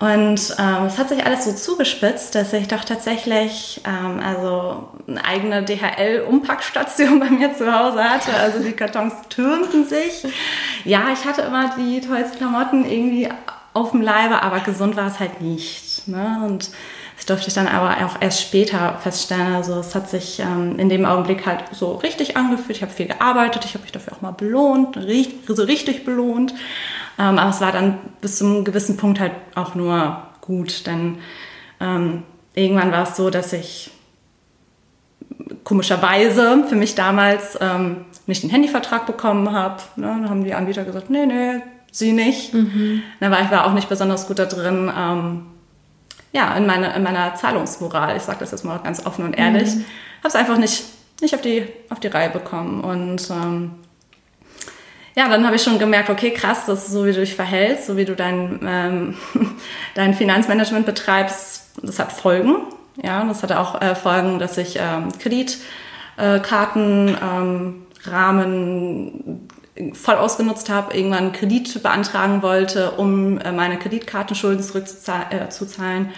Und 0.00 0.56
ähm, 0.58 0.86
es 0.86 0.98
hat 0.98 1.08
sich 1.08 1.24
alles 1.24 1.44
so 1.44 1.52
zugespitzt, 1.52 2.34
dass 2.34 2.52
ich 2.52 2.68
doch 2.68 2.84
tatsächlich 2.84 3.80
ähm, 3.86 4.20
also 4.20 4.88
eine 5.06 5.24
eigene 5.24 5.64
DHL-Umpackstation 5.64 7.20
bei 7.20 7.30
mir 7.30 7.54
zu 7.54 7.72
Hause 7.72 8.02
hatte. 8.04 8.34
Also 8.34 8.58
die 8.58 8.72
Kartons 8.72 9.14
türmten 9.30 9.86
sich. 9.86 10.26
Ja, 10.84 11.06
ich 11.12 11.24
hatte 11.24 11.42
immer 11.42 11.74
die 11.78 12.00
tollsten 12.00 12.38
Klamotten 12.38 12.84
irgendwie 12.84 13.28
auf 13.72 13.92
dem 13.92 14.02
Leibe, 14.02 14.42
aber 14.42 14.60
gesund 14.60 14.96
war 14.96 15.06
es 15.06 15.20
halt 15.20 15.40
nicht. 15.40 15.83
Ne? 16.06 16.42
Und 16.44 16.70
das 17.16 17.26
durfte 17.26 17.48
ich 17.48 17.54
dann 17.54 17.68
aber 17.68 18.04
auch 18.04 18.20
erst 18.20 18.42
später 18.42 18.98
feststellen. 19.02 19.54
Also 19.54 19.74
es 19.74 19.94
hat 19.94 20.10
sich 20.10 20.40
ähm, 20.40 20.78
in 20.78 20.88
dem 20.88 21.04
Augenblick 21.04 21.46
halt 21.46 21.64
so 21.72 21.92
richtig 21.96 22.36
angefühlt. 22.36 22.76
Ich 22.76 22.82
habe 22.82 22.92
viel 22.92 23.06
gearbeitet, 23.06 23.64
ich 23.64 23.74
habe 23.74 23.82
mich 23.82 23.92
dafür 23.92 24.14
auch 24.14 24.20
mal 24.20 24.32
belohnt, 24.32 24.98
so 25.46 25.62
richtig 25.62 26.04
belohnt. 26.04 26.54
Ähm, 27.18 27.38
aber 27.38 27.50
es 27.50 27.60
war 27.60 27.72
dann 27.72 27.98
bis 28.20 28.38
zu 28.38 28.44
einem 28.44 28.64
gewissen 28.64 28.96
Punkt 28.96 29.20
halt 29.20 29.32
auch 29.54 29.74
nur 29.74 30.22
gut, 30.40 30.86
denn 30.86 31.18
ähm, 31.80 32.22
irgendwann 32.54 32.92
war 32.92 33.04
es 33.04 33.16
so, 33.16 33.30
dass 33.30 33.52
ich 33.52 33.90
komischerweise 35.62 36.64
für 36.68 36.76
mich 36.76 36.94
damals 36.94 37.58
ähm, 37.60 38.04
nicht 38.26 38.42
den 38.42 38.50
Handyvertrag 38.50 39.06
bekommen 39.06 39.52
habe. 39.52 39.82
Ne? 39.96 40.06
Dann 40.06 40.30
haben 40.30 40.44
die 40.44 40.54
Anbieter 40.54 40.84
gesagt, 40.84 41.10
nee, 41.10 41.26
nee, 41.26 41.60
sie 41.90 42.12
nicht. 42.12 42.54
Mhm. 42.54 43.02
Dann 43.20 43.30
war 43.30 43.42
ich 43.42 43.50
war 43.50 43.66
auch 43.66 43.72
nicht 43.72 43.88
besonders 43.88 44.26
gut 44.26 44.38
da 44.38 44.46
drin, 44.46 44.90
ähm, 44.96 45.46
ja, 46.34 46.54
in, 46.56 46.66
meine, 46.66 46.92
in 46.94 47.02
meiner 47.04 47.36
Zahlungsmoral. 47.36 48.16
Ich 48.16 48.24
sage 48.24 48.40
das 48.40 48.50
jetzt 48.50 48.64
mal 48.64 48.78
ganz 48.78 49.06
offen 49.06 49.24
und 49.24 49.34
ehrlich. 49.34 49.72
Mhm. 49.76 49.84
Habe 50.18 50.28
es 50.28 50.34
einfach 50.34 50.58
nicht, 50.58 50.84
nicht 51.22 51.32
auf, 51.32 51.40
die, 51.40 51.64
auf 51.90 52.00
die 52.00 52.08
Reihe 52.08 52.28
bekommen. 52.28 52.82
Und 52.82 53.30
ähm, 53.30 53.70
ja, 55.14 55.28
dann 55.28 55.46
habe 55.46 55.54
ich 55.54 55.62
schon 55.62 55.78
gemerkt, 55.78 56.10
okay, 56.10 56.32
krass, 56.32 56.66
das 56.66 56.86
ist 56.86 56.92
so, 56.92 57.06
wie 57.06 57.12
du 57.12 57.20
dich 57.20 57.36
verhältst, 57.36 57.86
so 57.86 57.96
wie 57.96 58.04
du 58.04 58.16
dein, 58.16 58.58
ähm, 58.66 59.16
dein 59.94 60.12
Finanzmanagement 60.12 60.86
betreibst, 60.86 61.70
das 61.80 62.00
hat 62.00 62.12
Folgen. 62.12 62.56
Ja, 63.00 63.24
das 63.24 63.44
hatte 63.44 63.60
auch 63.60 63.80
äh, 63.80 63.94
Folgen, 63.94 64.40
dass 64.40 64.58
ich 64.58 64.76
ähm, 64.80 65.10
Kreditkarten, 65.20 67.08
äh, 67.08 67.18
ähm, 67.22 67.86
Rahmen 68.06 69.48
voll 69.92 70.14
ausgenutzt 70.16 70.70
habe, 70.70 70.96
irgendwann 70.96 71.18
einen 71.18 71.32
Kredit 71.32 71.82
beantragen 71.82 72.42
wollte, 72.42 72.92
um 72.92 73.38
äh, 73.38 73.52
meine 73.52 73.78
Kreditkartenschulden 73.78 74.62
zurückzuzahlen. 74.62 76.06
Äh, 76.06 76.12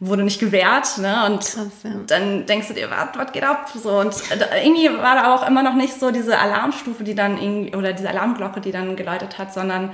wurde 0.00 0.24
nicht 0.24 0.40
gewährt, 0.40 0.98
ne? 0.98 1.24
Und 1.26 1.40
Krass, 1.40 1.82
ja. 1.84 1.90
dann 2.06 2.46
denkst 2.46 2.68
du 2.68 2.74
dir, 2.74 2.90
was, 2.90 3.08
was 3.16 3.32
geht 3.32 3.44
ab? 3.44 3.70
So 3.74 4.00
und 4.00 4.14
äh, 4.30 4.66
irgendwie 4.66 4.88
war 4.88 5.14
da 5.14 5.34
auch 5.34 5.46
immer 5.46 5.62
noch 5.62 5.74
nicht 5.74 5.98
so 5.98 6.10
diese 6.10 6.38
Alarmstufe, 6.38 7.04
die 7.04 7.14
dann 7.14 7.40
irgendwie 7.40 7.74
oder 7.74 7.92
diese 7.92 8.10
Alarmglocke, 8.10 8.60
die 8.60 8.72
dann 8.72 8.96
geläutet 8.96 9.38
hat, 9.38 9.54
sondern 9.54 9.90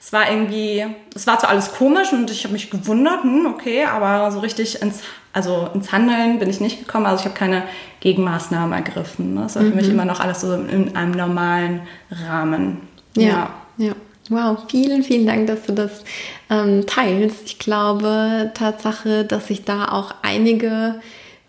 es 0.00 0.12
war 0.12 0.30
irgendwie, 0.30 0.86
es 1.14 1.26
war 1.26 1.38
zwar 1.38 1.50
alles 1.50 1.72
komisch 1.72 2.12
und 2.12 2.30
ich 2.30 2.44
habe 2.44 2.52
mich 2.52 2.70
gewundert, 2.70 3.22
hm, 3.24 3.46
okay, 3.46 3.84
aber 3.84 4.30
so 4.30 4.38
richtig 4.38 4.80
ins, 4.80 5.02
also 5.32 5.68
ins 5.74 5.92
Handeln 5.92 6.38
bin 6.38 6.48
ich 6.48 6.60
nicht 6.60 6.78
gekommen. 6.78 7.06
Also 7.06 7.20
ich 7.20 7.24
habe 7.26 7.36
keine 7.36 7.64
Gegenmaßnahmen 8.00 8.72
ergriffen. 8.72 9.34
Ne? 9.34 9.42
Das 9.42 9.56
war 9.56 9.62
mhm. 9.62 9.70
für 9.70 9.76
mich 9.76 9.86
mhm. 9.86 9.94
immer 9.94 10.04
noch 10.04 10.20
alles 10.20 10.40
so 10.40 10.54
in 10.54 10.94
einem 10.96 11.12
normalen 11.12 11.80
Rahmen. 12.10 12.88
Ja, 13.16 13.50
ja. 13.76 13.88
ja. 13.88 13.92
Wow, 14.30 14.58
vielen, 14.68 15.02
vielen 15.02 15.26
Dank, 15.26 15.46
dass 15.46 15.62
du 15.64 15.72
das 15.72 16.04
ähm, 16.50 16.86
teilst. 16.86 17.46
Ich 17.46 17.58
glaube, 17.58 18.50
Tatsache, 18.54 19.24
dass 19.24 19.48
sich 19.48 19.64
da 19.64 19.88
auch 19.88 20.14
einige 20.22 21.00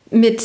mit 0.09 0.41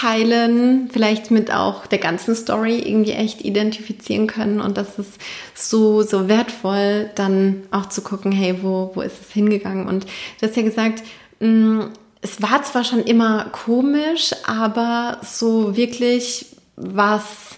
teilen, 0.00 0.90
vielleicht 0.92 1.30
mit 1.30 1.50
auch 1.52 1.86
der 1.86 1.98
ganzen 1.98 2.34
Story 2.34 2.78
irgendwie 2.78 3.12
echt 3.12 3.42
identifizieren 3.42 4.26
können 4.26 4.60
und 4.60 4.76
das 4.76 4.98
ist 4.98 5.18
so, 5.54 6.02
so 6.02 6.28
wertvoll, 6.28 7.10
dann 7.14 7.62
auch 7.70 7.86
zu 7.86 8.02
gucken, 8.02 8.32
hey, 8.32 8.56
wo, 8.62 8.90
wo 8.94 9.00
ist 9.00 9.20
es 9.22 9.32
hingegangen? 9.32 9.86
Und 9.86 10.04
du 10.04 10.46
hast 10.46 10.56
ja 10.56 10.62
gesagt, 10.62 11.02
mm, 11.40 11.80
es 12.20 12.42
war 12.42 12.62
zwar 12.62 12.84
schon 12.84 13.04
immer 13.04 13.46
komisch, 13.52 14.32
aber 14.46 15.18
so 15.22 15.76
wirklich 15.76 16.46
was 16.76 17.56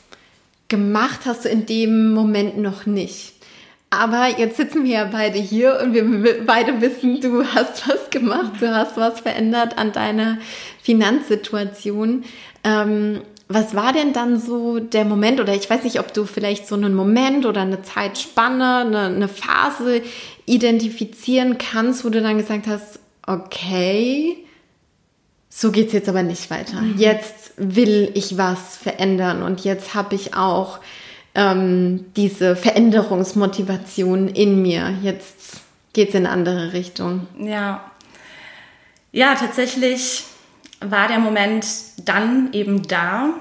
gemacht 0.68 1.21
hast 1.25 1.45
du 1.45 1.49
in 1.49 1.66
dem 1.66 2.12
Moment 2.12 2.59
noch 2.59 2.87
nicht. 2.87 3.33
Aber 3.90 4.38
jetzt 4.38 4.59
sitzen 4.59 4.85
wir 4.85 4.90
ja 4.90 5.04
beide 5.11 5.38
hier 5.38 5.80
und 5.83 5.95
wir 5.95 6.45
beide 6.45 6.80
wissen, 6.83 7.23
du 7.23 7.42
hast 7.42 7.88
was 7.88 8.11
gemacht, 8.11 8.52
du 8.61 8.71
hast 8.71 8.99
was 8.99 9.21
verändert 9.21 9.78
an 9.78 9.92
deiner 9.92 10.37
Finanzsituation. 10.88 12.25
Ähm, 12.64 13.21
was 13.47 13.75
war 13.75 13.92
denn 13.92 14.14
dann 14.14 14.40
so 14.40 14.78
der 14.78 15.04
Moment 15.04 15.38
oder 15.38 15.54
ich 15.54 15.68
weiß 15.68 15.85
nicht, 15.85 16.00
ob 16.00 16.14
du 16.14 16.25
vielleicht 16.25 16.66
so 16.66 16.76
einen 16.76 16.95
Moment 16.95 17.45
oder 17.45 17.61
eine 17.61 17.83
Zeitspanne, 17.83 18.76
eine, 18.76 19.00
eine 19.00 19.28
Phase 19.28 20.00
identifizieren 20.47 21.59
kannst, 21.59 22.07
wo 22.07 22.09
du 22.09 22.23
dann 22.23 22.38
gesagt 22.38 22.66
hast, 22.66 23.00
okay, 23.26 24.38
so 25.50 25.71
geht's 25.73 25.92
jetzt 25.92 26.09
aber 26.09 26.23
nicht 26.23 26.50
weiter. 26.50 26.80
Mhm. 26.80 26.97
Jetzt 26.97 27.52
will 27.59 28.11
ich 28.14 28.38
was 28.38 28.78
verändern 28.78 29.42
und 29.42 29.64
jetzt 29.64 29.95
habe 29.95 30.14
ich 30.14 30.33
auch 30.33 30.78
ähm, 31.35 32.07
diese 32.16 32.57
Veränderungsmotivation 32.57 34.28
in 34.28 34.62
mir. 34.62 34.95
Jetzt 35.02 35.61
geht 35.92 36.09
es 36.09 36.14
in 36.14 36.25
eine 36.25 36.33
andere 36.33 36.73
Richtung. 36.73 37.26
Ja. 37.38 37.90
Ja, 39.12 39.35
tatsächlich 39.35 40.25
war 40.80 41.08
der 41.08 41.18
Moment 41.18 41.66
dann 42.04 42.52
eben 42.52 42.87
da, 42.87 43.35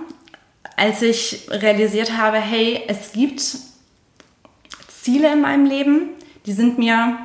als 0.75 1.01
ich 1.01 1.47
realisiert 1.49 2.17
habe, 2.17 2.37
hey, 2.37 2.83
es 2.87 3.13
gibt 3.13 3.41
Ziele 4.87 5.33
in 5.33 5.41
meinem 5.41 5.65
Leben, 5.65 6.09
die 6.45 6.53
sind 6.53 6.77
mir 6.77 7.17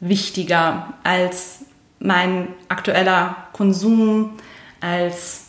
wichtiger 0.00 0.94
als 1.02 1.60
mein 1.98 2.48
aktueller 2.68 3.48
Konsum, 3.52 4.32
als 4.80 5.46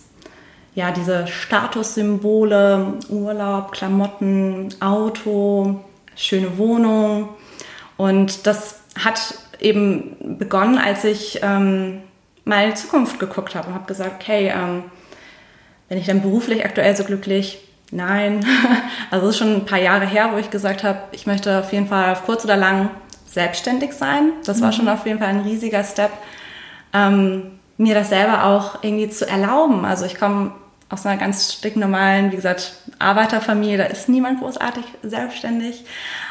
ja, 0.76 0.92
diese 0.92 1.28
Statussymbole, 1.28 3.00
Urlaub, 3.10 3.72
Klamotten, 3.72 4.70
Auto, 4.80 5.84
schöne 6.16 6.58
Wohnung. 6.58 7.30
Und 7.98 8.46
das 8.46 8.82
hat 9.04 9.20
eben 9.60 10.38
begonnen, 10.38 10.78
als 10.78 11.04
ich 11.04 11.40
ähm, 11.42 12.04
mal 12.48 12.76
Zukunft 12.76 13.20
geguckt 13.20 13.56
habe 13.56 13.68
und 13.68 13.74
habe 13.74 13.86
gesagt, 13.86 14.22
okay, 14.22 14.52
ähm, 14.56 14.84
bin 15.90 15.98
ich 15.98 16.08
dann 16.08 16.22
beruflich 16.22 16.66
aktuell 16.66 16.96
so 16.96 17.04
glücklich? 17.04 17.60
Nein. 17.92 18.46
Also 19.10 19.28
es 19.28 19.36
ist 19.36 19.40
schon 19.40 19.56
ein 19.56 19.66
paar 19.66 19.80
Jahre 19.80 20.06
her, 20.06 20.32
wo 20.34 20.38
ich 20.38 20.50
gesagt 20.50 20.84
habe, 20.84 21.00
ich 21.14 21.28
möchte 21.28 21.60
auf 21.60 21.72
jeden 21.72 21.88
Fall 21.88 22.12
auf 22.12 22.26
kurz 22.26 22.44
oder 22.44 22.58
lang 22.58 22.90
selbstständig 23.26 23.94
sein. 23.94 24.34
Das 24.44 24.60
war 24.60 24.68
mhm. 24.68 24.74
schon 24.74 24.90
auf 24.90 25.06
jeden 25.06 25.20
Fall 25.20 25.30
ein 25.30 25.40
riesiger 25.40 25.82
Step. 25.86 26.12
Ähm, 26.94 27.52
mir 27.78 27.96
das 27.96 28.10
selber 28.10 28.44
auch 28.44 28.84
irgendwie 28.84 29.08
zu 29.08 29.26
erlauben. 29.26 29.86
Also 29.86 30.06
ich 30.06 30.20
komme 30.20 30.52
aus 30.90 31.06
einer 31.06 31.18
ganz 31.18 31.54
stinknormalen, 31.54 32.34
wie 32.34 32.36
gesagt, 32.36 32.74
Arbeiterfamilie, 33.00 33.78
da 33.78 33.86
ist 33.86 34.10
niemand 34.10 34.42
großartig 34.42 34.84
selbstständig. 35.04 35.86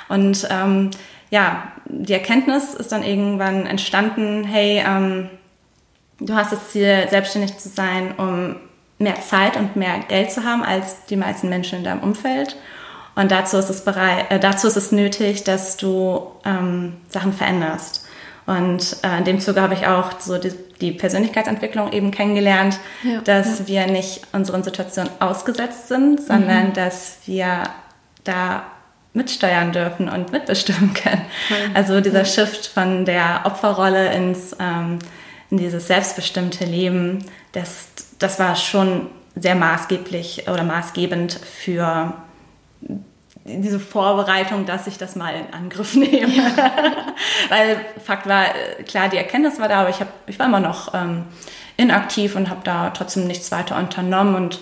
Und 0.08 0.46
ähm, 0.50 0.90
ja, 1.30 1.72
die 1.86 2.12
Erkenntnis 2.12 2.74
ist 2.74 2.92
dann 2.92 3.02
irgendwann 3.02 3.66
entstanden, 3.66 4.44
hey, 4.44 4.84
ähm, 4.86 5.30
du 6.20 6.34
hast 6.34 6.52
das 6.52 6.70
Ziel, 6.70 7.06
selbstständig 7.08 7.58
zu 7.58 7.68
sein, 7.68 8.14
um 8.16 8.56
mehr 8.98 9.20
Zeit 9.20 9.56
und 9.56 9.76
mehr 9.76 9.98
Geld 10.08 10.30
zu 10.32 10.44
haben 10.44 10.62
als 10.62 11.04
die 11.06 11.16
meisten 11.16 11.48
Menschen 11.48 11.78
in 11.78 11.84
deinem 11.84 12.00
Umfeld. 12.00 12.56
Und 13.14 13.30
dazu 13.30 13.56
ist 13.56 13.70
es, 13.70 13.84
bereit, 13.84 14.30
äh, 14.30 14.38
dazu 14.38 14.66
ist 14.66 14.76
es 14.76 14.92
nötig, 14.92 15.44
dass 15.44 15.76
du 15.76 16.30
ähm, 16.44 16.94
Sachen 17.08 17.32
veränderst. 17.32 18.06
Und 18.46 18.98
äh, 19.02 19.18
in 19.18 19.24
dem 19.24 19.40
Zuge 19.40 19.60
habe 19.60 19.74
ich 19.74 19.86
auch 19.86 20.20
so 20.20 20.38
die, 20.38 20.52
die 20.80 20.92
Persönlichkeitsentwicklung 20.92 21.92
eben 21.92 22.10
kennengelernt, 22.10 22.78
ja, 23.02 23.20
dass 23.22 23.60
ja. 23.60 23.66
wir 23.66 23.86
nicht 23.86 24.22
unseren 24.32 24.62
Situationen 24.62 25.10
ausgesetzt 25.18 25.88
sind, 25.88 26.20
sondern 26.20 26.68
mhm. 26.68 26.72
dass 26.74 27.18
wir 27.26 27.64
da 28.22 28.64
mitsteuern 29.14 29.72
dürfen 29.72 30.08
und 30.08 30.30
mitbestimmen 30.30 30.94
können. 30.94 31.22
Mhm. 31.48 31.74
Also 31.74 32.00
dieser. 32.00 32.24
Shift 32.24 32.66
von 32.66 33.04
der 33.04 33.40
Opferrolle 33.44 34.12
ins 34.12 34.54
ähm, 34.60 34.98
in 35.50 35.58
dieses 35.58 35.86
selbstbestimmte 35.86 36.64
Leben, 36.64 37.24
das, 37.52 37.88
das 38.18 38.38
war 38.38 38.56
schon 38.56 39.08
sehr 39.34 39.54
maßgeblich 39.54 40.48
oder 40.48 40.64
maßgebend 40.64 41.34
für 41.34 42.14
diese 43.44 43.78
Vorbereitung, 43.78 44.66
dass 44.66 44.86
ich 44.86 44.98
das 44.98 45.14
mal 45.14 45.34
in 45.34 45.54
Angriff 45.54 45.94
nehme. 45.94 46.32
Ja. 46.32 46.50
Weil 47.48 47.80
Fakt 48.04 48.26
war, 48.26 48.46
klar, 48.86 49.08
die 49.08 49.16
Erkenntnis 49.16 49.60
war 49.60 49.68
da, 49.68 49.80
aber 49.80 49.90
ich, 49.90 50.00
hab, 50.00 50.08
ich 50.26 50.38
war 50.38 50.46
immer 50.46 50.60
noch 50.60 50.94
ähm, 50.94 51.24
inaktiv 51.76 52.34
und 52.34 52.50
habe 52.50 52.60
da 52.64 52.90
trotzdem 52.90 53.26
nichts 53.26 53.52
weiter 53.52 53.76
unternommen 53.76 54.34
und 54.34 54.60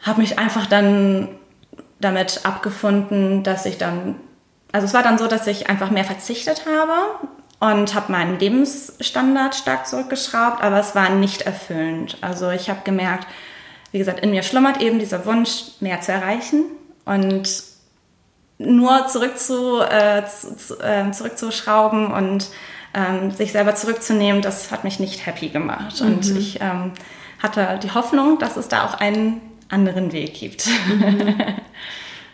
habe 0.00 0.20
mich 0.20 0.38
einfach 0.38 0.66
dann 0.66 1.28
damit 2.00 2.40
abgefunden, 2.44 3.44
dass 3.44 3.64
ich 3.66 3.78
dann, 3.78 4.16
also 4.72 4.86
es 4.86 4.94
war 4.94 5.04
dann 5.04 5.18
so, 5.18 5.28
dass 5.28 5.46
ich 5.46 5.68
einfach 5.68 5.90
mehr 5.90 6.04
verzichtet 6.04 6.64
habe 6.66 7.28
und 7.62 7.94
habe 7.94 8.10
meinen 8.10 8.40
Lebensstandard 8.40 9.54
stark 9.54 9.86
zurückgeschraubt, 9.86 10.64
aber 10.64 10.80
es 10.80 10.96
war 10.96 11.10
nicht 11.10 11.42
erfüllend. 11.42 12.18
Also 12.20 12.50
ich 12.50 12.68
habe 12.68 12.80
gemerkt, 12.82 13.28
wie 13.92 13.98
gesagt, 13.98 14.18
in 14.18 14.30
mir 14.30 14.42
schlummert 14.42 14.80
eben 14.80 14.98
dieser 14.98 15.24
Wunsch, 15.26 15.66
mehr 15.78 16.00
zu 16.00 16.10
erreichen 16.10 16.64
und 17.04 17.62
nur 18.58 19.06
zurück 19.06 19.38
zu, 19.38 19.80
äh, 19.80 20.24
zu, 20.26 20.76
äh, 20.80 21.12
zurückzuschrauben 21.12 22.12
und 22.12 22.48
ähm, 22.94 23.30
sich 23.30 23.52
selber 23.52 23.76
zurückzunehmen, 23.76 24.42
das 24.42 24.72
hat 24.72 24.82
mich 24.82 24.98
nicht 24.98 25.24
happy 25.24 25.48
gemacht. 25.48 26.00
Mhm. 26.00 26.06
Und 26.08 26.36
ich 26.36 26.60
ähm, 26.60 26.90
hatte 27.40 27.78
die 27.80 27.92
Hoffnung, 27.92 28.40
dass 28.40 28.56
es 28.56 28.66
da 28.66 28.86
auch 28.86 28.94
einen 28.94 29.40
anderen 29.68 30.10
Weg 30.12 30.34
gibt. 30.34 30.66
Mhm. 30.88 31.36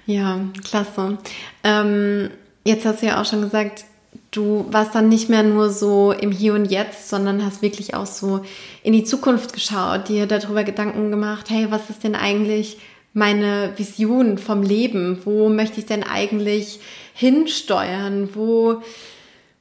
Ja, 0.07 0.41
klasse. 0.65 1.19
Ähm, 1.63 2.31
jetzt 2.65 2.87
hast 2.87 3.03
du 3.03 3.07
ja 3.09 3.21
auch 3.21 3.27
schon 3.27 3.43
gesagt, 3.43 3.85
du 4.31 4.67
warst 4.71 4.95
dann 4.95 5.09
nicht 5.09 5.29
mehr 5.29 5.43
nur 5.43 5.71
so 5.71 6.13
im 6.13 6.31
Hier 6.31 6.55
und 6.55 6.67
Jetzt, 6.67 7.09
sondern 7.09 7.45
hast 7.45 7.63
wirklich 7.63 7.95
auch 7.95 8.07
so 8.07 8.43
in 8.83 8.93
die 8.93 9.05
Zukunft 9.05 9.53
geschaut, 9.53 10.09
dir 10.09 10.27
darüber 10.27 10.65
Gedanken 10.65 11.11
gemacht, 11.11 11.51
hey, 11.51 11.67
was 11.71 11.91
ist 11.91 12.05
denn 12.05 12.15
eigentlich 12.15 12.79
meine 13.15 13.73
Vision 13.77 14.39
vom 14.39 14.63
Leben? 14.63 15.21
Wo 15.25 15.49
möchte 15.49 15.81
ich 15.81 15.87
denn 15.87 16.03
eigentlich 16.05 16.81
hinsteuern? 17.15 18.31
Wo, 18.35 18.83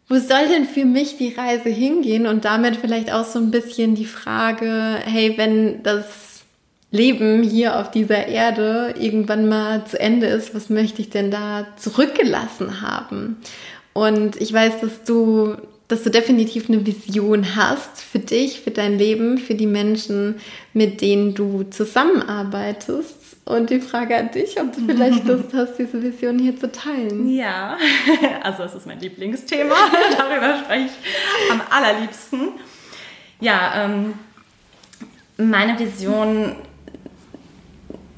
wo 0.10 0.16
soll 0.16 0.48
denn 0.50 0.66
für 0.66 0.86
mich 0.86 1.18
die 1.18 1.34
Reise 1.34 1.70
hingehen? 1.70 2.28
Und 2.28 2.46
damit 2.46 2.76
vielleicht 2.76 3.12
auch 3.12 3.26
so 3.26 3.40
ein 3.40 3.52
bisschen 3.52 3.96
die 3.96 4.06
Frage, 4.06 5.00
hey, 5.04 5.34
wenn 5.38 5.82
das 5.84 6.44
Leben 6.92 7.44
hier 7.44 7.80
auf 7.80 7.92
dieser 7.92 8.28
Erde 8.28 8.96
irgendwann 9.00 9.50
mal 9.50 9.86
zu 9.86 10.00
Ende 10.00 10.28
ist, 10.28 10.56
was 10.56 10.70
möchte 10.70 11.02
ich 11.02 11.10
denn 11.10 11.32
da 11.32 11.68
zurückgelassen 11.78 12.82
haben? 12.82 13.38
Und 13.98 14.40
ich 14.40 14.54
weiß, 14.54 14.82
dass 14.82 15.04
du, 15.06 15.56
dass 15.88 16.04
du 16.04 16.12
definitiv 16.12 16.70
eine 16.70 16.86
Vision 16.86 17.56
hast 17.56 18.00
für 18.00 18.20
dich, 18.20 18.62
für 18.62 18.70
dein 18.70 19.00
Leben, 19.00 19.40
für 19.40 19.56
die 19.56 19.66
Menschen, 19.66 20.36
mit 20.74 21.02
denen 21.02 21.34
du 21.34 21.64
zusammenarbeitest. 21.64 23.16
Und 23.46 23.72
die 23.72 23.80
Frage 23.80 24.16
an 24.16 24.30
dich, 24.30 24.62
ob 24.62 24.72
du 24.72 24.86
vielleicht 24.86 25.26
Lust 25.26 25.52
hast, 25.52 25.80
diese 25.80 26.04
Vision 26.04 26.38
hier 26.38 26.56
zu 26.56 26.72
teilen. 26.72 27.28
Ja, 27.28 27.76
also 28.44 28.62
es 28.66 28.76
ist 28.76 28.86
mein 28.86 29.00
Lieblingsthema. 29.00 29.74
Darüber 30.16 30.60
spreche 30.64 30.90
ich 30.90 31.52
am 31.52 31.62
allerliebsten. 31.68 32.50
Ja, 33.40 33.84
ähm, 33.84 34.14
meine 35.38 35.80
Vision 35.80 36.56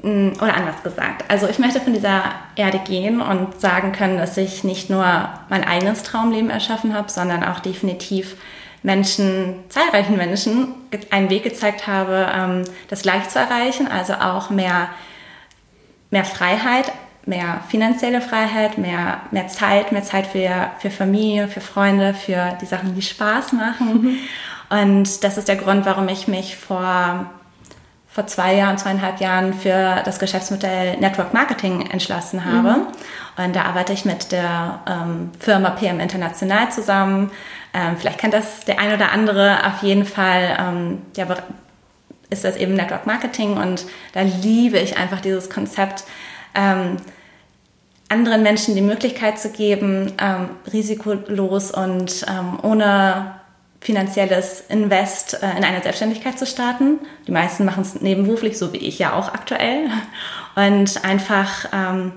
oder 0.03 0.55
anders 0.55 0.81
gesagt. 0.83 1.25
Also 1.29 1.47
ich 1.47 1.59
möchte 1.59 1.81
von 1.81 1.93
dieser 1.93 2.23
Erde 2.55 2.79
gehen 2.79 3.21
und 3.21 3.59
sagen 3.59 3.91
können, 3.91 4.17
dass 4.17 4.37
ich 4.37 4.63
nicht 4.63 4.89
nur 4.89 5.29
mein 5.49 5.63
eigenes 5.63 6.03
Traumleben 6.03 6.49
erschaffen 6.49 6.93
habe, 6.93 7.09
sondern 7.09 7.43
auch 7.43 7.59
definitiv 7.59 8.35
Menschen, 8.81 9.55
zahlreichen 9.69 10.15
Menschen, 10.15 10.69
einen 11.11 11.29
Weg 11.29 11.43
gezeigt 11.43 11.87
habe, 11.87 12.27
ähm, 12.33 12.63
das 12.87 13.01
gleich 13.01 13.27
zu 13.29 13.39
erreichen, 13.39 13.87
also 13.87 14.13
auch 14.13 14.49
mehr, 14.49 14.89
mehr 16.11 16.23
Freiheit, 16.23 16.91
mehr 17.25 17.61
finanzielle 17.69 18.21
Freiheit, 18.21 18.77
mehr, 18.77 19.21
mehr 19.31 19.47
Zeit, 19.47 19.91
mehr 19.91 20.03
Zeit 20.03 20.27
für, 20.27 20.71
für 20.79 20.89
Familie, 20.89 21.47
für 21.47 21.61
Freunde, 21.61 22.13
für 22.13 22.57
die 22.61 22.65
Sachen, 22.65 22.95
die 22.95 23.01
Spaß 23.01 23.53
machen. 23.53 24.01
Mhm. 24.01 24.17
Und 24.69 25.23
das 25.23 25.37
ist 25.37 25.47
der 25.47 25.55
Grund, 25.57 25.85
warum 25.85 26.07
ich 26.07 26.27
mich 26.27 26.55
vor 26.55 27.29
vor 28.11 28.25
zwei 28.25 28.55
Jahren, 28.55 28.77
zweieinhalb 28.77 29.21
Jahren 29.21 29.53
für 29.53 30.01
das 30.03 30.19
Geschäftsmodell 30.19 30.97
Network 30.97 31.33
Marketing 31.33 31.89
entschlossen 31.91 32.43
habe. 32.43 32.79
Mhm. 32.79 32.87
Und 33.43 33.55
da 33.55 33.63
arbeite 33.63 33.93
ich 33.93 34.03
mit 34.03 34.31
der 34.31 34.79
ähm, 34.87 35.31
Firma 35.39 35.69
PM 35.69 35.99
International 35.99 36.71
zusammen. 36.71 37.31
Ähm, 37.73 37.95
vielleicht 37.97 38.17
kennt 38.17 38.33
das 38.33 38.65
der 38.65 38.79
ein 38.79 38.93
oder 38.93 39.11
andere 39.11 39.59
auf 39.65 39.83
jeden 39.83 40.05
Fall. 40.05 40.57
Ähm, 40.59 41.01
ja, 41.15 41.27
ist 42.31 42.43
das 42.43 42.57
eben 42.57 42.73
Network 42.75 43.05
Marketing 43.05 43.57
und 43.57 43.85
da 44.13 44.21
liebe 44.21 44.77
ich 44.77 44.97
einfach 44.97 45.19
dieses 45.19 45.49
Konzept, 45.49 46.03
ähm, 46.53 46.97
anderen 48.07 48.41
Menschen 48.41 48.75
die 48.75 48.81
Möglichkeit 48.81 49.39
zu 49.39 49.49
geben, 49.49 50.13
ähm, 50.19 50.49
risikolos 50.71 51.71
und 51.71 52.25
ähm, 52.27 52.59
ohne 52.63 53.38
finanzielles 53.81 54.62
Invest 54.69 55.41
äh, 55.41 55.57
in 55.57 55.63
eine 55.63 55.81
Selbstständigkeit 55.81 56.38
zu 56.38 56.45
starten. 56.45 56.99
Die 57.27 57.32
meisten 57.32 57.65
machen 57.65 57.82
es 57.82 58.01
nebenberuflich, 58.01 58.58
so 58.58 58.73
wie 58.73 58.77
ich 58.77 58.99
ja 58.99 59.13
auch 59.13 59.30
aktuell. 59.30 59.89
Und 60.56 61.03
einfach 61.06 61.69
ähm, 61.73 62.12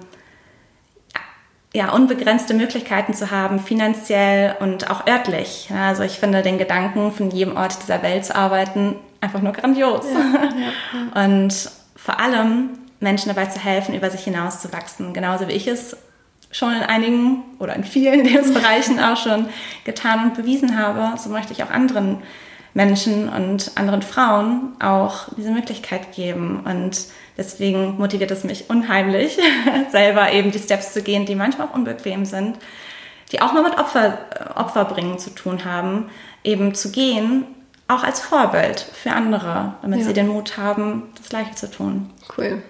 ja, 1.75 1.93
unbegrenzte 1.93 2.55
Möglichkeiten 2.55 3.15
zu 3.15 3.31
haben, 3.31 3.59
finanziell 3.61 4.57
und 4.61 4.91
auch 4.91 5.07
örtlich. 5.07 5.71
Also 5.75 6.03
ich 6.03 6.19
finde 6.19 6.43
den 6.43 6.59
Gedanken, 6.59 7.13
von 7.13 7.31
jedem 7.31 7.57
Ort 7.57 7.81
dieser 7.83 8.03
Welt 8.03 8.25
zu 8.25 8.35
arbeiten, 8.35 8.97
einfach 9.21 9.41
nur 9.41 9.53
grandios. 9.53 10.05
Ja, 10.13 10.21
ja, 10.21 10.49
ja. 11.15 11.25
Und 11.25 11.71
vor 11.97 12.21
allem 12.21 12.71
Menschen 13.01 13.29
dabei 13.29 13.47
zu 13.47 13.59
helfen, 13.59 13.95
über 13.95 14.11
sich 14.11 14.25
hinaus 14.25 14.61
zu 14.61 14.73
wachsen. 14.73 15.15
Genauso 15.15 15.49
wie 15.49 15.53
ich 15.53 15.67
es 15.67 15.97
schon 16.53 16.75
in 16.75 16.83
einigen 16.83 17.43
oder 17.59 17.75
in 17.75 17.83
vielen 17.83 18.25
Lebensbereichen 18.25 19.01
auch 19.01 19.17
schon 19.17 19.47
getan 19.85 20.27
und 20.27 20.35
bewiesen 20.35 20.79
habe, 20.79 21.19
so 21.19 21.31
möchte 21.31 21.53
ich 21.53 21.65
auch 21.65 21.71
anderen 21.71 22.19
Menschen 22.75 23.29
und 23.29 23.73
anderen 23.75 24.03
Frauen 24.03 24.73
auch 24.81 25.29
diese 25.37 25.51
Möglichkeit 25.51 26.13
geben. 26.15 26.61
Und 26.65 27.07
deswegen 27.37 27.99
motiviert 27.99 28.31
es 28.31 28.45
mich 28.45 28.71
unheimlich, 28.71 29.39
selber 29.91 30.33
eben 30.33 30.53
die 30.53 30.59
Steps 30.59 30.93
zu 30.93 31.03
gehen, 31.03 31.27
die 31.27 31.35
manchmal 31.35 31.69
auch 31.69 31.75
unbequem 31.75 32.25
sind, 32.25 32.59
die 33.31 33.41
auch 33.41 33.53
mal 33.53 33.63
mit 33.63 33.79
Opfer, 33.79 34.19
Opferbringen 34.55 35.19
zu 35.19 35.31
tun 35.31 35.65
haben, 35.65 36.11
eben 36.45 36.75
zu 36.75 36.93
gehen, 36.93 37.45
auch 37.89 38.03
als 38.03 38.21
Vorbild 38.21 38.81
für 38.81 39.13
andere, 39.13 39.75
damit 39.83 40.01
ja. 40.01 40.07
sie 40.07 40.13
den 40.13 40.29
Mut 40.29 40.57
haben, 40.57 41.05
das 41.17 41.29
Gleiche 41.29 41.55
zu 41.55 41.71
tun. 41.71 42.11
Cool. 42.37 42.63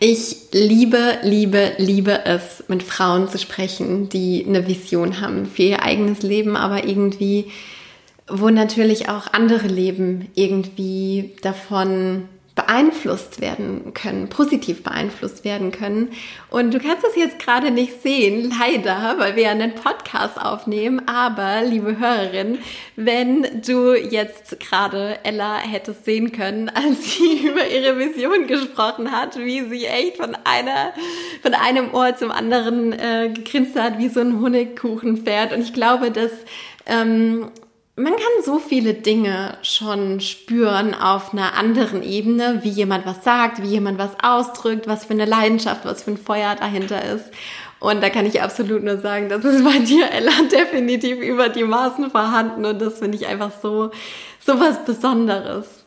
Ich 0.00 0.36
liebe, 0.52 1.18
liebe, 1.22 1.72
liebe 1.78 2.24
es, 2.24 2.64
mit 2.68 2.82
Frauen 2.82 3.28
zu 3.28 3.38
sprechen, 3.38 4.08
die 4.08 4.44
eine 4.46 4.66
Vision 4.66 5.20
haben 5.20 5.46
für 5.46 5.62
ihr 5.62 5.82
eigenes 5.82 6.22
Leben, 6.22 6.56
aber 6.56 6.84
irgendwie, 6.84 7.50
wo 8.28 8.48
natürlich 8.48 9.08
auch 9.08 9.32
andere 9.32 9.66
Leben 9.66 10.30
irgendwie 10.34 11.36
davon 11.42 12.28
beeinflusst 12.54 13.40
werden 13.40 13.94
können, 13.94 14.28
positiv 14.28 14.82
beeinflusst 14.82 15.42
werden 15.42 15.70
können. 15.72 16.10
Und 16.50 16.74
du 16.74 16.78
kannst 16.78 17.06
es 17.06 17.16
jetzt 17.16 17.38
gerade 17.38 17.70
nicht 17.70 18.02
sehen, 18.02 18.52
leider, 18.58 19.14
weil 19.18 19.36
wir 19.36 19.44
ja 19.44 19.50
einen 19.52 19.74
Podcast 19.74 20.38
aufnehmen. 20.38 21.08
Aber, 21.08 21.62
liebe 21.62 21.98
Hörerin, 21.98 22.58
wenn 22.94 23.62
du 23.62 23.94
jetzt 23.94 24.60
gerade 24.60 25.18
Ella 25.22 25.58
hättest 25.58 26.04
sehen 26.04 26.32
können, 26.32 26.68
als 26.74 27.14
sie 27.14 27.46
über 27.46 27.66
ihre 27.66 27.98
Vision 27.98 28.46
gesprochen 28.46 29.12
hat, 29.12 29.38
wie 29.38 29.62
sie 29.70 29.86
echt 29.86 30.18
von 30.18 30.36
einer, 30.44 30.92
von 31.40 31.54
einem 31.54 31.94
Ohr 31.94 32.14
zum 32.16 32.30
anderen 32.30 32.92
äh, 32.92 33.30
gegrinst 33.32 33.78
hat, 33.78 33.98
wie 33.98 34.08
so 34.08 34.20
ein 34.20 34.40
Honigkuchenpferd. 34.40 35.54
Und 35.54 35.62
ich 35.62 35.72
glaube, 35.72 36.10
dass 36.10 36.32
ähm, 36.84 37.50
man 37.96 38.12
kann 38.12 38.44
so 38.44 38.58
viele 38.58 38.94
Dinge 38.94 39.58
schon 39.62 40.20
spüren 40.20 40.94
auf 40.94 41.34
einer 41.34 41.54
anderen 41.54 42.02
Ebene, 42.02 42.60
wie 42.62 42.70
jemand 42.70 43.04
was 43.04 43.22
sagt, 43.22 43.62
wie 43.62 43.68
jemand 43.68 43.98
was 43.98 44.12
ausdrückt, 44.22 44.86
was 44.86 45.04
für 45.04 45.12
eine 45.12 45.26
Leidenschaft, 45.26 45.84
was 45.84 46.04
für 46.04 46.12
ein 46.12 46.16
Feuer 46.16 46.54
dahinter 46.54 47.04
ist. 47.04 47.26
Und 47.80 48.02
da 48.02 48.08
kann 48.08 48.24
ich 48.24 48.40
absolut 48.40 48.82
nur 48.82 48.98
sagen, 48.98 49.28
das 49.28 49.44
ist 49.44 49.62
bei 49.62 49.78
dir, 49.84 50.10
Ella, 50.10 50.32
definitiv 50.50 51.18
über 51.18 51.50
die 51.50 51.64
Maßen 51.64 52.10
vorhanden 52.10 52.64
und 52.64 52.80
das 52.80 52.98
finde 52.98 53.18
ich 53.18 53.26
einfach 53.26 53.50
so, 53.60 53.90
so 54.40 54.58
was 54.58 54.84
Besonderes. 54.84 55.84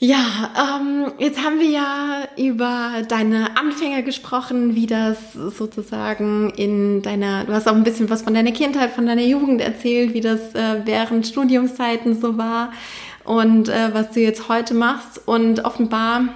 Ja, 0.00 0.78
ähm, 0.80 1.12
jetzt 1.18 1.42
haben 1.44 1.58
wir 1.58 1.70
ja 1.70 2.28
über 2.36 3.02
deine 3.08 3.56
Anfänge 3.56 4.04
gesprochen, 4.04 4.76
wie 4.76 4.86
das 4.86 5.32
sozusagen 5.32 6.50
in 6.50 7.02
deiner, 7.02 7.44
du 7.44 7.52
hast 7.52 7.66
auch 7.66 7.74
ein 7.74 7.82
bisschen 7.82 8.08
was 8.08 8.22
von 8.22 8.32
deiner 8.32 8.52
Kindheit, 8.52 8.92
von 8.92 9.06
deiner 9.06 9.22
Jugend 9.22 9.60
erzählt, 9.60 10.14
wie 10.14 10.20
das 10.20 10.54
äh, 10.54 10.82
während 10.84 11.26
Studiumszeiten 11.26 12.14
so 12.20 12.38
war 12.38 12.72
und 13.24 13.68
äh, 13.68 13.92
was 13.92 14.12
du 14.12 14.20
jetzt 14.20 14.48
heute 14.48 14.72
machst. 14.74 15.20
Und 15.26 15.64
offenbar 15.64 16.28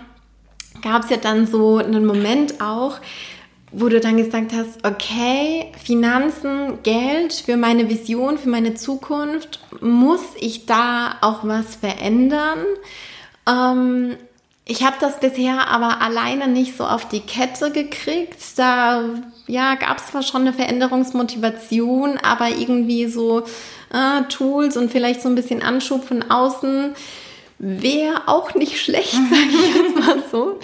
gab 0.82 1.04
es 1.04 1.10
ja 1.10 1.16
dann 1.16 1.46
so 1.46 1.76
einen 1.76 2.04
Moment 2.04 2.60
auch, 2.60 2.98
wo 3.70 3.88
du 3.88 4.00
dann 4.00 4.16
gesagt 4.16 4.52
hast, 4.54 4.84
okay, 4.84 5.70
Finanzen, 5.80 6.82
Geld 6.82 7.32
für 7.32 7.56
meine 7.56 7.88
Vision, 7.88 8.38
für 8.38 8.48
meine 8.48 8.74
Zukunft, 8.74 9.60
muss 9.80 10.22
ich 10.40 10.66
da 10.66 11.14
auch 11.20 11.46
was 11.46 11.76
verändern? 11.76 12.58
Ähm, 13.46 14.16
ich 14.64 14.84
habe 14.84 14.96
das 15.00 15.18
bisher 15.18 15.68
aber 15.68 16.00
alleine 16.00 16.46
nicht 16.46 16.76
so 16.76 16.84
auf 16.84 17.08
die 17.08 17.20
Kette 17.20 17.72
gekriegt. 17.72 18.38
Da 18.56 19.02
ja, 19.46 19.74
gab 19.74 19.98
es 19.98 20.06
zwar 20.06 20.22
schon 20.22 20.42
eine 20.42 20.52
Veränderungsmotivation, 20.52 22.18
aber 22.18 22.48
irgendwie 22.48 23.06
so 23.06 23.40
äh, 23.92 24.22
Tools 24.28 24.76
und 24.76 24.90
vielleicht 24.90 25.20
so 25.20 25.28
ein 25.28 25.34
bisschen 25.34 25.62
Anschub 25.62 26.04
von 26.04 26.30
außen 26.30 26.94
wäre 27.58 28.28
auch 28.28 28.54
nicht 28.54 28.80
schlecht, 28.80 29.12
sage 29.30 29.50
ich 29.50 29.74
jetzt 29.74 29.98
mal 29.98 30.22
so. 30.30 30.58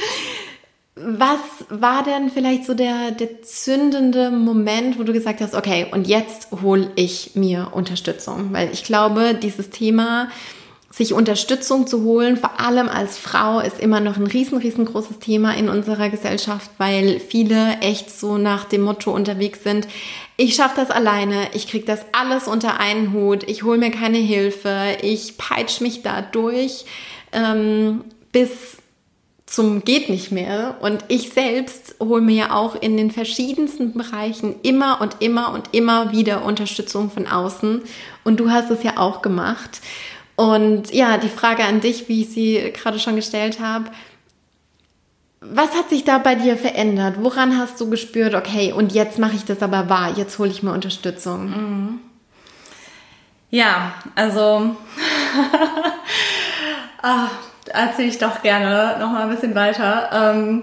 Was 0.94 1.38
war 1.68 2.02
denn 2.02 2.30
vielleicht 2.30 2.64
so 2.66 2.74
der, 2.74 3.12
der 3.12 3.42
zündende 3.42 4.30
Moment, 4.30 4.98
wo 4.98 5.04
du 5.04 5.12
gesagt 5.12 5.40
hast, 5.40 5.54
okay, 5.54 5.86
und 5.92 6.08
jetzt 6.08 6.48
hole 6.62 6.90
ich 6.96 7.32
mir 7.34 7.68
Unterstützung? 7.72 8.52
Weil 8.52 8.72
ich 8.72 8.82
glaube, 8.82 9.34
dieses 9.34 9.70
Thema 9.70 10.28
sich 10.90 11.12
Unterstützung 11.12 11.86
zu 11.86 12.02
holen, 12.02 12.36
vor 12.36 12.60
allem 12.60 12.88
als 12.88 13.18
Frau, 13.18 13.60
ist 13.60 13.78
immer 13.78 14.00
noch 14.00 14.16
ein 14.16 14.26
riesen, 14.26 14.58
riesengroßes 14.58 15.18
Thema 15.18 15.54
in 15.54 15.68
unserer 15.68 16.08
Gesellschaft, 16.08 16.70
weil 16.78 17.20
viele 17.20 17.78
echt 17.80 18.10
so 18.10 18.38
nach 18.38 18.64
dem 18.64 18.82
Motto 18.82 19.12
unterwegs 19.12 19.62
sind, 19.62 19.86
ich 20.36 20.54
schaffe 20.54 20.76
das 20.76 20.90
alleine, 20.90 21.48
ich 21.52 21.68
kriege 21.68 21.84
das 21.84 22.06
alles 22.12 22.48
unter 22.48 22.80
einen 22.80 23.12
Hut, 23.12 23.42
ich 23.48 23.64
hole 23.64 23.78
mir 23.78 23.90
keine 23.90 24.18
Hilfe, 24.18 24.96
ich 25.02 25.36
peitsche 25.36 25.82
mich 25.82 26.02
da 26.02 26.22
durch 26.22 26.86
ähm, 27.32 28.04
bis 28.32 28.78
zum 29.46 29.82
geht 29.82 30.10
nicht 30.10 30.30
mehr. 30.30 30.76
Und 30.80 31.04
ich 31.08 31.30
selbst 31.30 31.96
hole 32.00 32.20
mir 32.20 32.34
ja 32.34 32.54
auch 32.54 32.80
in 32.80 32.96
den 32.96 33.10
verschiedensten 33.10 33.94
Bereichen 33.94 34.56
immer 34.62 35.00
und 35.00 35.16
immer 35.20 35.52
und 35.52 35.74
immer 35.74 36.12
wieder 36.12 36.44
Unterstützung 36.44 37.10
von 37.10 37.26
außen. 37.26 37.82
Und 38.24 38.40
du 38.40 38.50
hast 38.50 38.70
es 38.70 38.82
ja 38.82 38.98
auch 38.98 39.22
gemacht. 39.22 39.80
Und 40.38 40.94
ja, 40.94 41.18
die 41.18 41.28
Frage 41.28 41.64
an 41.64 41.80
dich, 41.80 42.08
wie 42.08 42.22
ich 42.22 42.28
sie 42.28 42.72
gerade 42.72 43.00
schon 43.00 43.16
gestellt 43.16 43.58
habe. 43.58 43.86
Was 45.40 45.74
hat 45.74 45.88
sich 45.88 46.04
da 46.04 46.18
bei 46.18 46.36
dir 46.36 46.56
verändert? 46.56 47.16
Woran 47.18 47.58
hast 47.58 47.80
du 47.80 47.90
gespürt, 47.90 48.36
okay, 48.36 48.72
und 48.72 48.92
jetzt 48.92 49.18
mache 49.18 49.34
ich 49.34 49.44
das 49.44 49.62
aber 49.62 49.88
wahr, 49.88 50.16
jetzt 50.16 50.38
hole 50.38 50.50
ich 50.50 50.62
mir 50.62 50.72
Unterstützung? 50.72 51.50
Mhm. 51.50 52.00
Ja, 53.50 53.94
also 54.14 54.76
ah, 57.02 57.26
erzähle 57.66 58.08
ich 58.08 58.18
doch 58.18 58.40
gerne 58.40 58.96
noch 59.00 59.10
mal 59.10 59.22
ein 59.22 59.30
bisschen 59.30 59.56
weiter. 59.56 60.08
Ähm, 60.12 60.62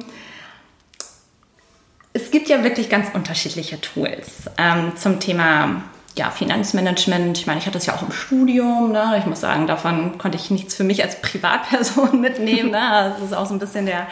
es 2.14 2.32
gibt 2.32 2.48
ja 2.48 2.64
wirklich 2.64 2.90
ganz 2.90 3.10
unterschiedliche 3.14 3.82
Tools 3.82 4.50
ähm, 4.58 4.96
zum 4.96 5.20
Thema 5.20 5.84
ja, 6.18 6.32
Finanzmanagement, 6.32 7.38
ich 7.38 7.46
meine, 7.46 7.60
ich 7.60 7.66
hatte 7.66 7.78
das 7.78 7.86
ja 7.86 7.94
auch 7.94 8.02
im 8.02 8.12
Studium, 8.12 8.92
ne? 8.92 9.16
ich 9.20 9.26
muss 9.26 9.42
sagen, 9.42 9.68
davon 9.68 10.18
konnte 10.18 10.38
ich 10.38 10.50
nichts 10.50 10.74
für 10.74 10.86
mich 10.86 11.04
als 11.04 11.22
Privatperson 11.22 12.22
mitnehmen. 12.22 12.72
Ne? 12.72 13.14
Das 13.14 13.22
ist 13.22 13.34
auch 13.34 13.46
so 13.46 13.54
ein 13.54 13.60
bisschen 13.60 13.86
der, 13.86 14.08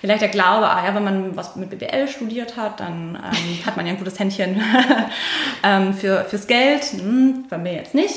vielleicht 0.00 0.22
der 0.22 0.28
Glaube, 0.28 0.68
ah 0.68 0.86
ja, 0.86 0.94
wenn 0.94 1.02
man 1.02 1.36
was 1.36 1.56
mit 1.56 1.70
BWL 1.70 2.06
studiert 2.06 2.56
hat, 2.56 2.78
dann 2.78 3.16
ähm, 3.16 3.58
hat 3.66 3.76
man 3.76 3.86
ja 3.86 3.92
ein 3.92 3.98
gutes 3.98 4.18
Händchen 4.18 4.62
ähm, 5.64 5.94
für, 5.94 6.24
fürs 6.24 6.46
Geld. 6.46 6.84
Hm, 6.84 7.46
bei 7.50 7.58
mir 7.58 7.72
jetzt 7.72 7.94
nicht. 7.94 8.14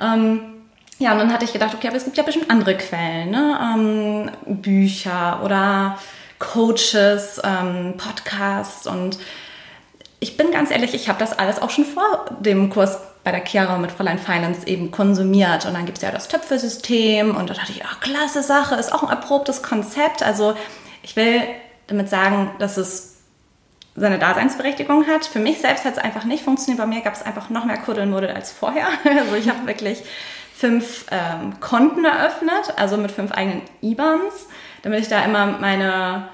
Ähm, 0.00 0.40
ja, 0.98 1.12
und 1.12 1.18
dann 1.18 1.32
hatte 1.32 1.44
ich 1.44 1.52
gedacht, 1.52 1.74
okay, 1.74 1.88
aber 1.88 1.96
es 1.96 2.04
gibt 2.04 2.16
ja 2.16 2.24
bestimmt 2.24 2.50
andere 2.50 2.76
Quellen, 2.76 3.30
ne? 3.30 3.58
Ähm, 3.74 4.30
Bücher 4.60 5.40
oder 5.44 5.96
Coaches, 6.40 7.40
ähm, 7.44 7.94
Podcasts 7.96 8.86
und 8.86 9.18
ich 10.20 10.36
bin 10.36 10.50
ganz 10.50 10.70
ehrlich, 10.70 10.94
ich 10.94 11.08
habe 11.08 11.18
das 11.18 11.38
alles 11.38 11.60
auch 11.60 11.70
schon 11.70 11.84
vor 11.84 12.26
dem 12.40 12.70
Kurs 12.70 12.98
bei 13.22 13.30
der 13.30 13.44
Chiara 13.44 13.78
mit 13.78 13.92
Fräulein 13.92 14.18
Finance 14.18 14.66
eben 14.66 14.90
konsumiert. 14.90 15.66
Und 15.66 15.74
dann 15.74 15.86
gibt 15.86 15.98
es 15.98 16.02
ja 16.02 16.10
das 16.10 16.28
Töpfesystem 16.28 17.36
und 17.36 17.50
da 17.50 17.54
dachte 17.54 17.72
ich, 17.72 17.84
ach, 17.84 18.00
klasse 18.00 18.42
Sache, 18.42 18.74
ist 18.74 18.92
auch 18.92 19.02
ein 19.02 19.10
erprobtes 19.10 19.62
Konzept. 19.62 20.22
Also 20.22 20.54
ich 21.02 21.14
will 21.14 21.42
damit 21.86 22.08
sagen, 22.08 22.50
dass 22.58 22.76
es 22.76 23.18
seine 23.94 24.18
Daseinsberechtigung 24.18 25.06
hat. 25.06 25.24
Für 25.24 25.40
mich 25.40 25.60
selbst 25.60 25.84
hat 25.84 25.94
es 25.94 25.98
einfach 25.98 26.24
nicht 26.24 26.44
funktioniert. 26.44 26.78
Bei 26.78 26.86
mir 26.86 27.00
gab 27.02 27.14
es 27.14 27.22
einfach 27.22 27.50
noch 27.50 27.64
mehr 27.64 27.78
Kuddelmuddel 27.78 28.30
als 28.30 28.52
vorher. 28.52 28.86
Also 29.04 29.34
ich 29.34 29.48
habe 29.48 29.66
wirklich 29.66 30.02
fünf 30.54 31.06
ähm, 31.10 31.60
Konten 31.60 32.04
eröffnet, 32.04 32.74
also 32.76 32.96
mit 32.96 33.12
fünf 33.12 33.30
eigenen 33.30 33.62
IBANs, 33.82 34.46
damit 34.82 35.00
ich 35.00 35.08
da 35.08 35.24
immer 35.24 35.46
meine 35.46 36.28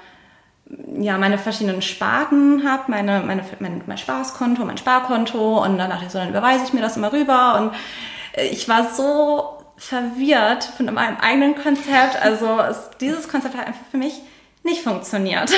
ja, 0.98 1.18
meine 1.18 1.38
verschiedenen 1.38 1.83
Sparten 1.83 2.68
habe, 2.68 2.85
meine, 2.88 3.20
meine, 3.20 3.44
mein, 3.61 3.83
mein 3.87 3.98
Spaßkonto, 3.98 4.64
mein 4.64 4.79
Sparkonto 4.79 5.62
und 5.62 5.79
dann 5.79 5.90
dachte 5.90 6.07
ich 6.07 6.12
so, 6.12 6.18
dann 6.18 6.31
überweise 6.31 6.64
ich 6.64 6.72
mir 6.72 6.81
das 6.81 6.96
immer 6.96 7.12
rüber 7.12 7.59
und 7.61 8.40
äh, 8.40 8.48
ich 8.48 8.68
war 8.68 8.88
so 8.90 9.59
verwirrt 9.77 10.64
von 10.64 10.87
meinem 10.87 11.18
eigenen 11.18 11.55
Konzept. 11.57 12.20
Also 12.22 12.59
es, 12.61 12.90
dieses 13.00 13.29
Konzept 13.29 13.57
hat 13.57 13.66
einfach 13.66 13.87
für 13.90 13.98
mich 13.98 14.20
nicht 14.62 14.83
funktioniert. 14.83 15.53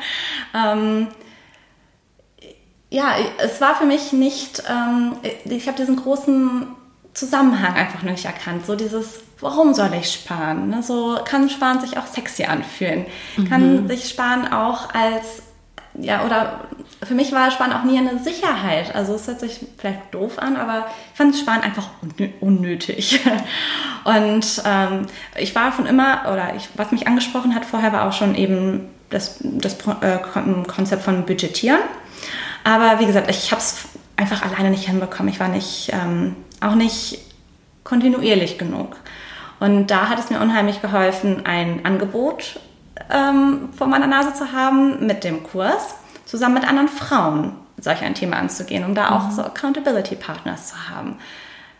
ähm, 0.54 1.08
ja, 2.88 3.16
es 3.38 3.60
war 3.60 3.74
für 3.74 3.84
mich 3.84 4.12
nicht, 4.12 4.62
ähm, 4.70 5.16
ich 5.44 5.66
habe 5.66 5.76
diesen 5.76 5.96
großen 5.96 6.68
Zusammenhang 7.16 7.74
einfach 7.74 8.02
noch 8.02 8.10
nicht 8.10 8.26
erkannt. 8.26 8.66
So 8.66 8.76
dieses, 8.76 9.20
warum 9.40 9.72
soll 9.72 9.90
ich 9.98 10.12
sparen? 10.12 10.68
Ne? 10.68 10.82
So 10.82 11.18
kann 11.24 11.48
Sparen 11.48 11.80
sich 11.80 11.96
auch 11.96 12.06
sexy 12.06 12.44
anfühlen. 12.44 13.06
Mhm. 13.36 13.48
Kann 13.48 13.88
sich 13.88 14.08
Sparen 14.10 14.52
auch 14.52 14.94
als, 14.94 15.42
ja, 15.94 16.26
oder 16.26 16.60
für 17.02 17.14
mich 17.14 17.32
war 17.32 17.50
Sparen 17.50 17.72
auch 17.72 17.84
nie 17.84 17.96
eine 17.96 18.18
Sicherheit. 18.18 18.94
Also 18.94 19.14
es 19.14 19.26
hört 19.26 19.40
sich 19.40 19.60
vielleicht 19.78 20.12
doof 20.12 20.38
an, 20.38 20.56
aber 20.56 20.88
ich 21.12 21.16
fand 21.16 21.34
Sparen 21.34 21.62
einfach 21.62 21.88
unnötig. 22.40 23.20
Und 24.04 24.62
ähm, 24.66 25.06
ich 25.38 25.54
war 25.54 25.72
von 25.72 25.86
immer, 25.86 26.30
oder 26.30 26.54
ich, 26.54 26.68
was 26.74 26.92
mich 26.92 27.06
angesprochen 27.06 27.54
hat 27.54 27.64
vorher, 27.64 27.94
war 27.94 28.06
auch 28.06 28.12
schon 28.12 28.34
eben 28.34 28.90
das, 29.08 29.38
das 29.40 29.78
äh, 30.02 30.18
Konzept 30.66 31.02
von 31.02 31.24
Budgetieren. 31.24 31.80
Aber 32.62 33.00
wie 33.00 33.06
gesagt, 33.06 33.30
ich 33.30 33.50
habe 33.52 33.62
es 33.62 33.86
einfach 34.16 34.42
alleine 34.42 34.70
nicht 34.70 34.86
hinbekommen. 34.86 35.32
Ich 35.32 35.40
war 35.40 35.48
nicht, 35.48 35.90
ähm, 35.92 36.36
auch 36.60 36.74
nicht 36.74 37.18
kontinuierlich 37.84 38.58
genug. 38.58 38.96
Und 39.60 39.88
da 39.90 40.08
hat 40.08 40.18
es 40.18 40.30
mir 40.30 40.40
unheimlich 40.40 40.82
geholfen, 40.82 41.46
ein 41.46 41.84
Angebot 41.84 42.60
ähm, 43.10 43.70
vor 43.76 43.86
meiner 43.86 44.06
Nase 44.06 44.34
zu 44.34 44.52
haben 44.52 45.06
mit 45.06 45.24
dem 45.24 45.42
Kurs, 45.42 45.94
zusammen 46.24 46.54
mit 46.54 46.68
anderen 46.68 46.88
Frauen 46.88 47.52
solch 47.78 48.02
ein 48.02 48.14
Thema 48.14 48.36
anzugehen, 48.36 48.84
um 48.84 48.94
da 48.94 49.10
auch 49.10 49.26
mhm. 49.26 49.32
so 49.32 49.42
Accountability 49.42 50.16
Partners 50.16 50.68
zu 50.68 50.90
haben. 50.90 51.18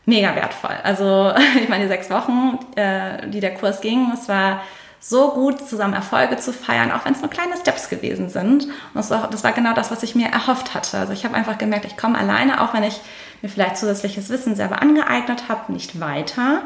Mega 0.05 0.35
wertvoll. 0.35 0.77
Also 0.83 1.33
ich 1.63 1.69
meine, 1.69 1.85
die 1.85 1.89
sechs 1.89 2.11
Wochen, 2.11 2.59
äh, 2.77 3.29
die 3.29 3.41
der 3.41 3.55
Kurs 3.55 3.81
ging, 3.81 4.13
es 4.13 4.29
war 4.29 4.61
so 5.01 5.31
gut, 5.33 5.69
zusammen 5.69 5.95
Erfolge 5.95 6.37
zu 6.37 6.53
feiern, 6.53 6.91
auch 6.91 7.05
wenn 7.05 7.13
es 7.13 7.21
nur 7.21 7.31
kleine 7.31 7.57
Steps 7.57 7.89
gewesen 7.89 8.29
sind. 8.29 8.65
Und 8.65 8.73
das 8.95 9.11
war, 9.11 9.29
das 9.31 9.45
war 9.45 9.53
genau 9.53 9.73
das, 9.73 9.91
was 9.91 10.03
ich 10.03 10.15
mir 10.15 10.29
erhofft 10.29 10.75
hatte. 10.75 10.99
Also 10.99 11.13
ich 11.13 11.25
habe 11.25 11.35
einfach 11.35 11.59
gemerkt, 11.59 11.85
ich 11.85 11.97
komme 11.97 12.19
alleine, 12.19 12.61
auch 12.61 12.75
wenn 12.75 12.83
ich 12.83 13.01
mir 13.43 13.49
vielleicht 13.49 13.77
zusätzliches 13.77 14.29
Wissen 14.31 14.57
selber 14.57 14.83
angeeignet 14.83 15.45
habe, 15.49 15.73
nicht 15.73 16.01
weiter. 16.01 16.63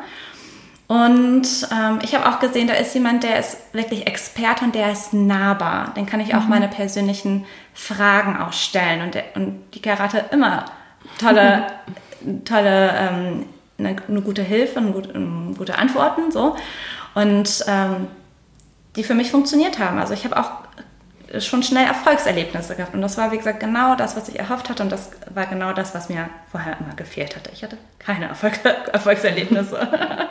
Und 0.90 1.68
ähm, 1.70 2.00
ich 2.02 2.16
habe 2.16 2.28
auch 2.28 2.40
gesehen, 2.40 2.66
da 2.66 2.74
ist 2.74 2.94
jemand, 2.94 3.22
der 3.22 3.38
ist 3.38 3.58
wirklich 3.72 4.08
Experte 4.08 4.64
und 4.64 4.74
der 4.74 4.90
ist 4.90 5.12
nahbar. 5.12 5.94
Den 5.94 6.04
kann 6.04 6.18
ich 6.18 6.34
auch 6.34 6.42
mhm. 6.42 6.50
meine 6.50 6.66
persönlichen 6.66 7.46
Fragen 7.74 8.36
auch 8.36 8.52
stellen. 8.52 9.02
Und, 9.02 9.14
der, 9.14 9.24
und 9.36 9.62
die 9.74 9.80
Karate 9.80 10.24
immer 10.32 10.64
tolle, 11.18 11.66
tolle 12.44 12.90
ähm, 12.98 13.46
eine, 13.78 13.96
eine, 14.08 14.20
gute 14.20 14.42
Hilfe, 14.42 14.80
eine 14.80 14.90
gute, 14.90 15.14
eine 15.14 15.54
gute 15.56 15.78
Antworten. 15.78 16.32
So. 16.32 16.56
Und 17.14 17.64
ähm, 17.68 18.08
die 18.96 19.04
für 19.04 19.14
mich 19.14 19.30
funktioniert 19.30 19.78
haben. 19.78 19.98
Also 19.98 20.14
ich 20.14 20.24
habe 20.24 20.36
auch 20.36 20.50
schon 21.38 21.62
schnell 21.62 21.86
Erfolgserlebnisse 21.86 22.74
gehabt. 22.74 22.94
Und 22.94 23.02
das 23.02 23.16
war, 23.16 23.30
wie 23.30 23.38
gesagt, 23.38 23.60
genau 23.60 23.94
das, 23.94 24.16
was 24.16 24.28
ich 24.28 24.38
erhofft 24.38 24.68
hatte. 24.68 24.82
Und 24.82 24.90
das 24.90 25.10
war 25.32 25.46
genau 25.46 25.72
das, 25.72 25.94
was 25.94 26.08
mir 26.08 26.28
vorher 26.50 26.76
immer 26.80 26.94
gefehlt 26.96 27.36
hatte. 27.36 27.50
Ich 27.52 27.62
hatte 27.62 27.78
keine 27.98 28.26
Erfolg 28.26 28.54
Erfolgserlebnisse. 28.92 29.78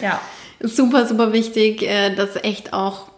ja. 0.00 0.20
Super, 0.60 1.06
super 1.06 1.32
wichtig, 1.32 1.82
äh, 1.82 2.14
das 2.14 2.36
echt 2.36 2.72
auch 2.72 3.10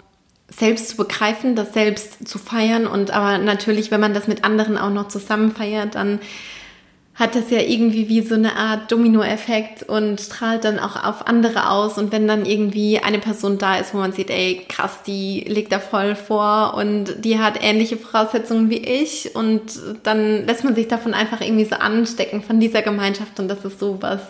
selbst 0.49 0.91
zu 0.91 0.97
begreifen, 0.97 1.57
das 1.57 1.73
selbst 1.73 2.27
zu 2.27 2.39
feiern. 2.39 2.87
Und 2.87 3.11
aber 3.11 3.39
natürlich, 3.39 3.91
wenn 3.91 4.01
man 4.01 4.15
das 4.15 4.29
mit 4.29 4.45
anderen 4.45 4.79
auch 4.79 4.91
noch 4.91 5.09
zusammen 5.09 5.55
feiert, 5.55 5.95
dann 5.95 6.21
hat 7.19 7.35
das 7.35 7.51
ja 7.51 7.61
irgendwie 7.61 8.09
wie 8.09 8.21
so 8.21 8.37
eine 8.37 8.55
Art 8.55 8.93
Dominoeffekt 8.93 9.83
und 9.83 10.21
strahlt 10.21 10.63
dann 10.63 10.79
auch 10.79 11.03
auf 11.03 11.27
andere 11.27 11.71
aus. 11.71 11.99
Und 11.99 12.13
wenn 12.13 12.29
dann 12.29 12.47
irgendwie 12.47 13.01
eine 13.01 13.19
Person 13.19 13.59
da 13.59 13.77
ist, 13.77 13.93
wo 13.93 13.99
man 13.99 14.13
sieht, 14.13 14.31
ey, 14.31 14.65
krass, 14.69 15.03
die 15.05 15.41
liegt 15.49 15.73
da 15.73 15.81
voll 15.81 16.15
vor 16.15 16.75
und 16.77 17.25
die 17.25 17.41
hat 17.41 17.59
ähnliche 17.61 17.97
Voraussetzungen 17.97 18.71
wie 18.71 18.79
ich 18.79 19.35
und 19.35 19.63
dann 20.05 20.47
lässt 20.47 20.63
man 20.63 20.77
sich 20.77 20.87
davon 20.87 21.13
einfach 21.13 21.41
irgendwie 21.41 21.65
so 21.65 21.75
anstecken 21.75 22.41
von 22.41 22.61
dieser 22.61 22.83
Gemeinschaft 22.83 23.41
und 23.41 23.49
das 23.49 23.65
ist 23.65 23.81
so 23.81 23.99
was 24.01 24.21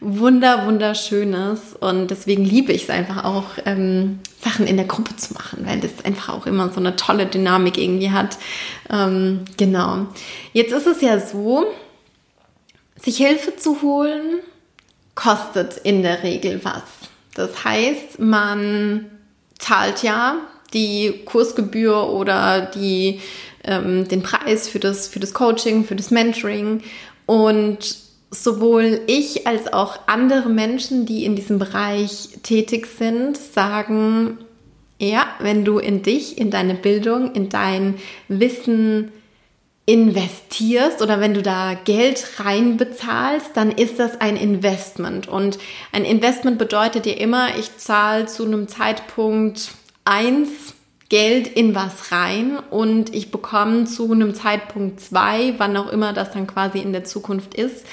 wunder, 0.00 0.66
wunderschönes 0.66 1.76
und 1.78 2.10
deswegen 2.10 2.44
liebe 2.44 2.72
ich 2.72 2.84
es 2.84 2.90
einfach 2.90 3.24
auch, 3.24 3.44
ähm, 3.66 4.20
Sachen 4.42 4.66
in 4.66 4.76
der 4.76 4.86
Gruppe 4.86 5.14
zu 5.16 5.34
machen, 5.34 5.64
weil 5.64 5.78
das 5.78 6.04
einfach 6.04 6.30
auch 6.30 6.46
immer 6.46 6.70
so 6.70 6.80
eine 6.80 6.96
tolle 6.96 7.26
Dynamik 7.26 7.78
irgendwie 7.78 8.10
hat. 8.10 8.38
Ähm, 8.90 9.44
genau. 9.56 10.06
Jetzt 10.52 10.72
ist 10.72 10.88
es 10.88 11.00
ja 11.00 11.20
so, 11.20 11.66
sich 13.02 13.16
Hilfe 13.16 13.56
zu 13.56 13.82
holen, 13.82 14.40
kostet 15.14 15.78
in 15.78 16.02
der 16.02 16.22
Regel 16.22 16.60
was. 16.62 16.82
Das 17.34 17.64
heißt, 17.64 18.18
man 18.18 19.06
zahlt 19.58 20.02
ja 20.02 20.36
die 20.72 21.22
Kursgebühr 21.24 22.08
oder 22.08 22.62
die, 22.62 23.20
ähm, 23.64 24.08
den 24.08 24.22
Preis 24.22 24.68
für 24.68 24.78
das, 24.78 25.08
für 25.08 25.20
das 25.20 25.34
Coaching, 25.34 25.84
für 25.84 25.96
das 25.96 26.10
Mentoring. 26.10 26.82
Und 27.26 27.96
sowohl 28.30 29.00
ich 29.06 29.46
als 29.46 29.72
auch 29.72 29.98
andere 30.06 30.48
Menschen, 30.48 31.06
die 31.06 31.24
in 31.24 31.36
diesem 31.36 31.58
Bereich 31.58 32.30
tätig 32.42 32.86
sind, 32.86 33.36
sagen, 33.36 34.38
ja, 34.98 35.26
wenn 35.40 35.64
du 35.64 35.78
in 35.78 36.02
dich, 36.02 36.38
in 36.38 36.50
deine 36.50 36.74
Bildung, 36.74 37.32
in 37.34 37.48
dein 37.48 37.96
Wissen 38.28 39.12
investierst 39.84 41.02
oder 41.02 41.20
wenn 41.20 41.34
du 41.34 41.42
da 41.42 41.74
Geld 41.74 42.38
rein 42.38 42.76
bezahlst, 42.76 43.50
dann 43.54 43.72
ist 43.72 43.98
das 43.98 44.20
ein 44.20 44.36
Investment. 44.36 45.26
Und 45.26 45.58
ein 45.90 46.04
Investment 46.04 46.58
bedeutet 46.58 47.04
dir 47.04 47.20
immer, 47.20 47.56
ich 47.58 47.76
zahle 47.78 48.26
zu 48.26 48.44
einem 48.44 48.68
Zeitpunkt 48.68 49.72
eins 50.04 50.74
Geld 51.08 51.46
in 51.48 51.74
was 51.74 52.12
rein 52.12 52.58
und 52.70 53.14
ich 53.14 53.30
bekomme 53.30 53.84
zu 53.84 54.10
einem 54.10 54.34
Zeitpunkt 54.34 55.00
zwei, 55.00 55.54
wann 55.58 55.76
auch 55.76 55.90
immer 55.92 56.12
das 56.12 56.30
dann 56.30 56.46
quasi 56.46 56.78
in 56.78 56.92
der 56.92 57.04
Zukunft 57.04 57.54
ist, 57.54 57.84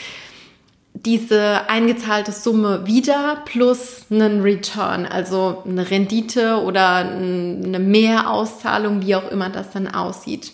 diese 0.94 1.70
eingezahlte 1.70 2.32
Summe 2.32 2.86
wieder 2.86 3.42
plus 3.46 4.06
einen 4.10 4.42
Return, 4.42 5.06
also 5.06 5.64
eine 5.66 5.90
Rendite 5.90 6.62
oder 6.64 6.98
eine 6.98 7.80
Mehrauszahlung, 7.80 9.06
wie 9.06 9.16
auch 9.16 9.30
immer 9.32 9.50
das 9.50 9.72
dann 9.72 9.88
aussieht. 9.88 10.54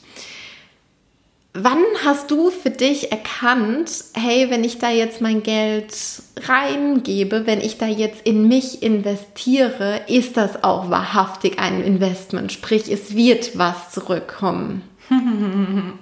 Wann 1.58 1.86
hast 2.04 2.32
du 2.32 2.52
für 2.52 2.70
dich 2.70 3.14
erkannt, 3.14 3.90
hey, 4.14 4.50
wenn 4.50 4.66
ich 4.66 4.78
da 4.78 4.90
jetzt 4.90 5.22
mein 5.22 5.42
Geld 5.42 5.96
reingebe, 6.44 7.48
wenn 7.48 7.62
ich 7.62 7.78
da 7.78 7.86
jetzt 7.86 8.28
in 8.28 8.50
mich 8.50 8.84
investiere, 8.84 10.02
ist 10.08 10.36
das 10.36 10.66
auch 10.66 10.90
wahrhaftig 10.90 11.58
ein 11.58 11.82
Investment? 11.82 12.52
Sprich, 12.52 12.92
es 12.92 13.16
wird 13.16 13.58
was 13.58 13.92
zurückkommen. 13.92 14.84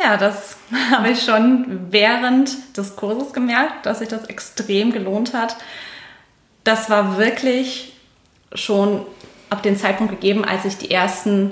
Ja, 0.00 0.16
das 0.16 0.56
habe 0.92 1.10
ich 1.10 1.24
schon 1.24 1.88
während 1.90 2.76
des 2.76 2.94
Kurses 2.94 3.32
gemerkt, 3.32 3.84
dass 3.84 3.98
sich 3.98 4.06
das 4.06 4.26
extrem 4.26 4.92
gelohnt 4.92 5.34
hat. 5.34 5.56
Das 6.62 6.88
war 6.88 7.18
wirklich 7.18 7.94
schon 8.52 9.04
ab 9.50 9.64
dem 9.64 9.76
Zeitpunkt 9.76 10.12
gegeben, 10.12 10.44
als 10.44 10.64
ich 10.64 10.76
die 10.76 10.92
ersten 10.92 11.50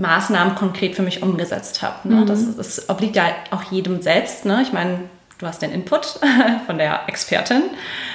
Maßnahmen 0.00 0.54
konkret 0.54 0.96
für 0.96 1.02
mich 1.02 1.22
umgesetzt 1.22 1.82
habe. 1.82 2.08
Ne? 2.08 2.16
Mhm. 2.16 2.26
Das, 2.26 2.56
das, 2.56 2.88
obliegt 2.88 3.16
ja 3.16 3.24
auch 3.50 3.62
jedem 3.70 4.02
selbst. 4.02 4.44
Ne? 4.44 4.60
Ich 4.62 4.72
meine, 4.72 5.00
du 5.38 5.46
hast 5.46 5.62
den 5.62 5.72
Input 5.72 6.20
von 6.66 6.78
der 6.78 7.02
Expertin, 7.06 7.62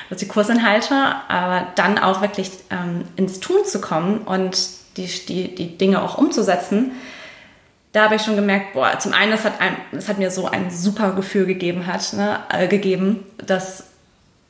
das 0.10 0.20
die 0.20 0.28
Kursinhalte, 0.28 0.96
aber 1.28 1.68
dann 1.76 1.98
auch 1.98 2.22
wirklich 2.22 2.52
ähm, 2.72 3.06
ins 3.16 3.40
Tun 3.40 3.66
zu 3.66 3.80
kommen 3.80 4.20
und 4.20 4.58
die, 4.98 5.08
die, 5.08 5.54
die 5.54 5.78
Dinge 5.78 6.02
auch 6.02 6.18
umzusetzen, 6.18 6.92
da 7.92 8.04
habe 8.04 8.16
ich 8.16 8.24
schon 8.24 8.36
gemerkt, 8.36 8.74
boah, 8.74 9.00
zum 9.00 9.14
einen, 9.14 9.32
das 9.32 9.46
hat, 9.46 9.62
ein, 9.62 9.78
das 9.94 10.10
hat 10.10 10.18
mir 10.18 10.30
so 10.30 10.48
ein 10.48 10.70
super 10.70 11.14
Gefühl 11.14 11.46
gegeben, 11.46 11.88
hat, 11.88 12.12
ne, 12.12 12.40
äh, 12.50 12.68
gegeben, 12.68 13.24
dass 13.38 13.86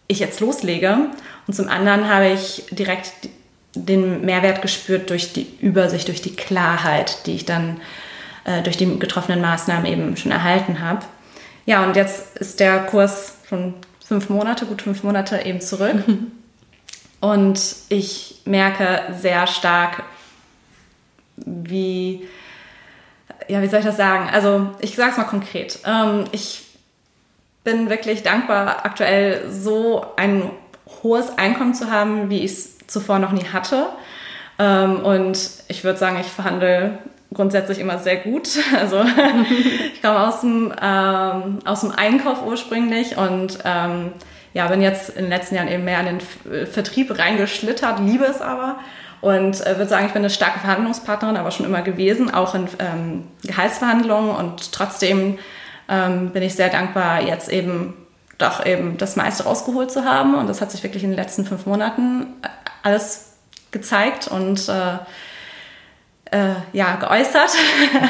ich 0.07 0.17
jetzt 0.17 0.39
loslege. 0.39 0.97
Und 1.45 1.53
zum 1.53 1.69
anderen 1.69 2.09
habe 2.09 2.29
ich 2.29 2.65
direkt 2.71 3.29
den 3.75 4.21
Mehrwert 4.21 4.61
gespürt 4.61 5.09
durch 5.09 5.33
die 5.33 5.47
Übersicht, 5.59 6.07
durch 6.07 6.21
die 6.21 6.35
Klarheit, 6.35 7.25
die 7.25 7.35
ich 7.35 7.45
dann 7.45 7.81
äh, 8.45 8.61
durch 8.61 8.77
die 8.77 8.99
getroffenen 8.99 9.41
Maßnahmen 9.41 9.85
eben 9.85 10.17
schon 10.17 10.31
erhalten 10.31 10.79
habe. 10.81 11.05
Ja, 11.65 11.83
und 11.83 11.95
jetzt 11.95 12.37
ist 12.37 12.59
der 12.59 12.79
Kurs 12.85 13.37
schon 13.49 13.73
fünf 14.05 14.29
Monate, 14.29 14.65
gut 14.65 14.81
fünf 14.81 15.03
Monate 15.03 15.41
eben 15.45 15.61
zurück. 15.61 16.03
Und 17.21 17.75
ich 17.89 18.41
merke 18.45 19.01
sehr 19.19 19.47
stark, 19.47 20.03
wie, 21.37 22.27
ja, 23.47 23.63
wie 23.63 23.67
soll 23.67 23.79
ich 23.79 23.85
das 23.85 23.97
sagen? 23.97 24.29
Also, 24.31 24.69
ich 24.79 24.95
sage 24.95 25.11
es 25.11 25.17
mal 25.17 25.23
konkret. 25.23 25.79
Ähm, 25.85 26.25
ich 26.31 26.65
bin 27.63 27.89
wirklich 27.89 28.21
dankbar, 28.21 28.85
aktuell 28.85 29.49
so 29.49 30.05
ein 30.17 30.51
hohes 31.03 31.37
Einkommen 31.37 31.73
zu 31.73 31.91
haben, 31.91 32.29
wie 32.29 32.39
ich 32.39 32.51
es 32.51 32.77
zuvor 32.87 33.19
noch 33.19 33.31
nie 33.31 33.45
hatte. 33.45 33.87
Ähm, 34.59 34.99
und 35.03 35.37
ich 35.67 35.83
würde 35.83 35.99
sagen, 35.99 36.17
ich 36.19 36.27
verhandle 36.27 36.99
grundsätzlich 37.33 37.79
immer 37.79 37.97
sehr 37.99 38.17
gut. 38.17 38.49
Also 38.79 39.03
ich 39.03 40.01
komme 40.01 40.27
aus 40.27 40.41
dem, 40.41 40.73
ähm, 40.81 41.59
aus 41.65 41.81
dem 41.81 41.91
Einkauf 41.91 42.45
ursprünglich 42.45 43.17
und 43.17 43.59
ähm, 43.65 44.11
ja, 44.53 44.67
bin 44.67 44.81
jetzt 44.81 45.09
in 45.09 45.25
den 45.25 45.29
letzten 45.29 45.55
Jahren 45.55 45.67
eben 45.67 45.83
mehr 45.83 45.99
an 45.99 46.05
den 46.05 46.65
Vertrieb 46.65 47.17
reingeschlittert, 47.17 47.99
liebe 47.99 48.23
es 48.23 48.41
aber 48.41 48.77
und 49.21 49.65
äh, 49.65 49.77
würde 49.77 49.87
sagen, 49.87 50.05
ich 50.05 50.13
bin 50.13 50.21
eine 50.21 50.29
starke 50.29 50.59
Verhandlungspartnerin, 50.59 51.35
aber 51.35 51.51
schon 51.51 51.65
immer 51.65 51.81
gewesen, 51.81 52.33
auch 52.33 52.55
in 52.55 52.67
ähm, 52.79 53.23
Gehaltsverhandlungen 53.43 54.35
und 54.35 54.71
trotzdem 54.71 55.39
ähm, 55.89 56.29
bin 56.29 56.43
ich 56.43 56.55
sehr 56.55 56.69
dankbar, 56.69 57.21
jetzt 57.21 57.49
eben 57.49 57.95
doch 58.37 58.65
eben 58.65 58.97
das 58.97 59.15
meiste 59.15 59.43
rausgeholt 59.43 59.91
zu 59.91 60.03
haben 60.05 60.35
und 60.35 60.47
das 60.47 60.61
hat 60.61 60.71
sich 60.71 60.83
wirklich 60.83 61.03
in 61.03 61.11
den 61.11 61.17
letzten 61.17 61.45
fünf 61.45 61.65
Monaten 61.65 62.27
alles 62.83 63.33
gezeigt 63.71 64.27
und 64.27 64.67
äh, 64.69 64.95
äh, 66.31 66.55
ja, 66.73 66.95
geäußert. 66.95 67.51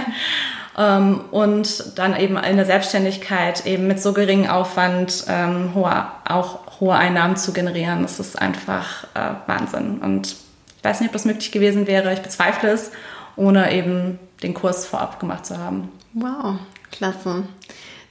ähm, 0.77 1.21
und 1.31 1.97
dann 1.97 2.17
eben 2.17 2.37
in 2.37 2.57
der 2.57 2.65
Selbstständigkeit 2.65 3.65
eben 3.65 3.87
mit 3.87 4.01
so 4.01 4.13
geringem 4.13 4.49
Aufwand 4.49 5.25
ähm, 5.27 5.73
hohe, 5.73 6.07
auch 6.27 6.79
hohe 6.79 6.95
Einnahmen 6.95 7.37
zu 7.37 7.53
generieren, 7.53 8.01
das 8.01 8.19
ist 8.19 8.41
einfach 8.41 9.05
äh, 9.13 9.35
Wahnsinn. 9.47 9.99
Und 9.99 10.35
ich 10.77 10.83
weiß 10.83 10.99
nicht, 10.99 11.09
ob 11.09 11.13
das 11.13 11.25
möglich 11.25 11.51
gewesen 11.51 11.87
wäre. 11.87 12.13
Ich 12.13 12.21
bezweifle 12.21 12.69
es, 12.69 12.91
ohne 13.35 13.71
eben 13.71 14.19
den 14.43 14.53
Kurs 14.53 14.85
vorab 14.85 15.19
gemacht 15.19 15.45
zu 15.45 15.57
haben. 15.57 15.91
Wow, 16.13 16.55
klasse. 16.91 17.43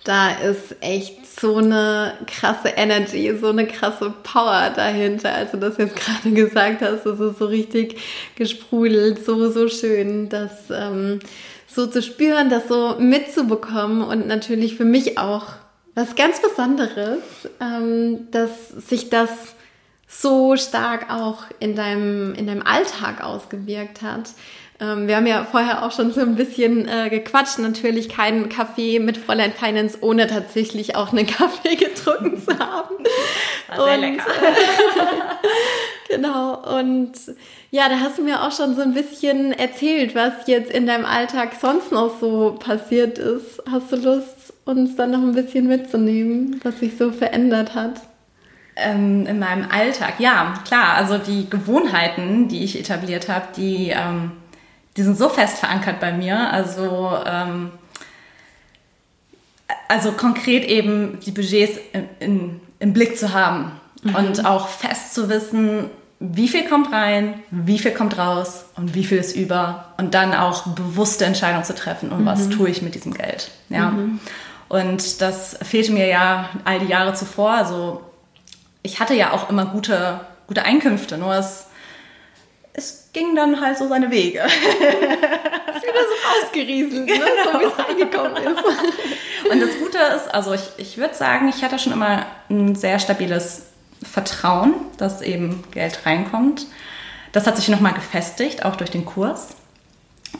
Da 0.05 0.33
ist 0.33 0.77
echt 0.81 1.27
so 1.41 1.57
eine 1.57 2.13
krasse 2.27 2.69
Energy, 2.69 3.35
so 3.41 3.49
eine 3.49 3.67
krasse 3.67 4.13
Power 4.23 4.71
dahinter. 4.75 5.35
Als 5.35 5.53
du 5.53 5.57
das 5.57 5.79
jetzt 5.79 5.97
gerade 5.97 6.31
gesagt 6.35 6.83
hast, 6.83 7.05
das 7.05 7.19
ist 7.19 7.39
so 7.39 7.47
richtig 7.47 7.97
gesprudelt, 8.37 9.25
so, 9.25 9.51
so 9.51 9.69
schön, 9.69 10.29
das 10.29 10.71
ähm, 10.71 11.21
so 11.67 11.87
zu 11.87 12.03
spüren, 12.03 12.51
das 12.51 12.69
so 12.69 12.97
mitzubekommen 12.99 14.03
und 14.03 14.27
natürlich 14.27 14.77
für 14.77 14.85
mich 14.85 15.19
auch 15.19 15.47
was 15.95 16.15
ganz 16.17 16.41
Besonderes, 16.41 17.23
ähm, 17.61 18.31
dass 18.31 18.69
sich 18.69 19.11
das 19.11 19.31
so 20.07 20.57
stark 20.57 21.11
auch 21.11 21.45
in 21.61 21.75
deinem, 21.75 22.35
in 22.35 22.47
deinem 22.47 22.63
Alltag 22.63 23.23
ausgewirkt 23.23 24.03
hat. 24.03 24.31
Ähm, 24.85 25.09
wir 25.09 25.17
haben 25.17 25.27
ja 25.27 25.45
vorher 25.45 25.85
auch 25.85 25.93
schon 25.93 26.13
so 26.13 26.21
ein 26.21 26.35
bisschen 26.35 26.89
äh, 26.89 27.09
gequatscht. 27.09 27.59
Natürlich 27.59 28.09
keinen 28.09 28.49
Kaffee 28.49 28.99
mit 28.99 29.17
Fräulein 29.17 29.53
Finance, 29.53 29.99
ohne 30.01 30.27
tatsächlich 30.27 30.97
auch 30.97 31.13
einen 31.13 31.27
Kaffee 31.27 31.77
getrunken 31.77 32.41
zu 32.41 32.59
haben. 32.59 32.95
War 33.69 33.85
sehr 33.85 33.95
und, 33.95 34.01
lecker. 34.01 34.25
genau. 36.09 36.79
Und 36.79 37.13
ja, 37.71 37.89
da 37.89 38.01
hast 38.01 38.19
du 38.19 38.23
mir 38.23 38.43
auch 38.43 38.53
schon 38.53 38.75
so 38.75 38.83
ein 38.83 38.95
bisschen 38.95 39.53
erzählt, 39.53 40.15
was 40.15 40.47
jetzt 40.47 40.71
in 40.71 40.87
deinem 40.87 41.05
Alltag 41.05 41.53
sonst 41.61 41.93
noch 41.93 42.21
so 42.21 42.57
passiert 42.59 43.19
ist. 43.19 43.63
Hast 43.71 43.93
du 43.93 43.97
Lust, 43.97 44.53
uns 44.65 44.97
dann 44.97 45.13
noch 45.13 45.23
ein 45.23 45.35
bisschen 45.35 45.67
mitzunehmen, 45.67 46.61
was 46.63 46.81
sich 46.81 46.97
so 46.97 47.11
verändert 47.11 47.75
hat? 47.75 48.01
Ähm, 48.77 49.25
in 49.27 49.39
meinem 49.39 49.69
Alltag, 49.71 50.15
ja, 50.19 50.55
klar. 50.67 50.95
Also 50.97 51.19
die 51.19 51.49
Gewohnheiten, 51.49 52.49
die 52.49 52.65
ich 52.65 52.79
etabliert 52.79 53.29
habe, 53.29 53.47
die 53.57 53.91
ähm, 53.91 54.33
die 54.97 55.03
sind 55.03 55.19
so 55.19 55.29
fest 55.29 55.59
verankert 55.59 56.01
bei 56.01 56.13
mir. 56.13 56.53
Also, 56.53 57.17
ähm, 57.27 57.71
also 59.89 60.13
konkret 60.13 60.65
eben 60.65 61.19
die 61.21 61.31
Budgets 61.31 61.79
in, 61.93 62.09
in, 62.21 62.61
im 62.79 62.93
Blick 62.93 63.19
zu 63.19 63.33
haben 63.33 63.73
mhm. 64.03 64.15
und 64.15 64.47
auch 64.47 64.69
fest 64.69 65.15
zu 65.15 65.29
wissen, 65.29 65.91
wie 66.21 66.49
viel 66.49 66.67
kommt 66.69 66.93
rein, 66.93 67.43
wie 67.51 67.79
viel 67.79 67.91
kommt 67.91 68.17
raus 68.17 68.67
und 68.77 68.95
wie 68.95 69.05
viel 69.05 69.19
ist 69.19 69.37
über 69.37 69.93
und 69.99 70.15
dann 70.15 70.33
auch 70.33 70.69
bewusste 70.69 71.25
Entscheidungen 71.25 71.65
zu 71.65 71.75
treffen, 71.75 72.11
um 72.13 72.23
mhm. 72.23 72.27
was 72.27 72.49
tue 72.49 72.71
ich 72.71 72.83
mit 72.83 72.95
diesem 72.95 73.15
Geld. 73.15 73.51
Ja. 73.69 73.91
Mhm. 73.91 74.21
Und 74.69 75.21
das 75.21 75.59
fehlte 75.63 75.93
mir 75.93 76.07
ja 76.07 76.49
all 76.65 76.79
die 76.79 76.87
Jahre 76.87 77.15
zuvor. 77.15 77.51
Also 77.53 78.03
ich 78.83 79.01
hatte 79.01 79.15
ja 79.15 79.33
auch 79.33 79.51
immer 79.51 79.67
gute, 79.67 80.21
gute 80.47 80.65
Einkünfte, 80.65 81.19
nur 81.19 81.35
es 81.35 81.67
ging 83.15 83.35
dann 83.35 83.61
halt 83.61 83.79
so 83.79 83.89
seine 83.89 84.11
Wege. 84.11 84.41
ist 85.75 85.83
wieder 85.83 86.03
so 86.03 86.47
ausgerieselt, 86.47 87.07
ne? 87.07 87.13
genau. 87.13 87.53
so 87.53 87.61
wie 87.61 87.65
es 87.65 87.89
reingekommen 87.89 88.37
ist. 88.37 89.51
Und 89.51 89.61
das 89.61 89.79
Gute 89.79 89.99
ist, 90.17 90.35
also 90.35 90.53
ich, 90.53 90.69
ich 90.77 90.99
würde 90.99 91.15
sagen, 91.15 91.49
ich 91.49 91.63
hatte 91.63 91.79
schon 91.79 91.93
immer 91.93 92.27
ein 92.51 92.75
sehr 92.75 92.99
stabiles 92.99 93.63
Vertrauen, 94.03 94.75
dass 94.99 95.23
eben 95.23 95.65
Geld 95.71 96.05
reinkommt. 96.05 96.67
Das 97.33 97.47
hat 97.47 97.57
sich 97.57 97.69
nochmal 97.69 97.95
gefestigt, 97.95 98.65
auch 98.65 98.77
durch 98.77 98.91
den 98.91 99.05
Kurs. 99.05 99.57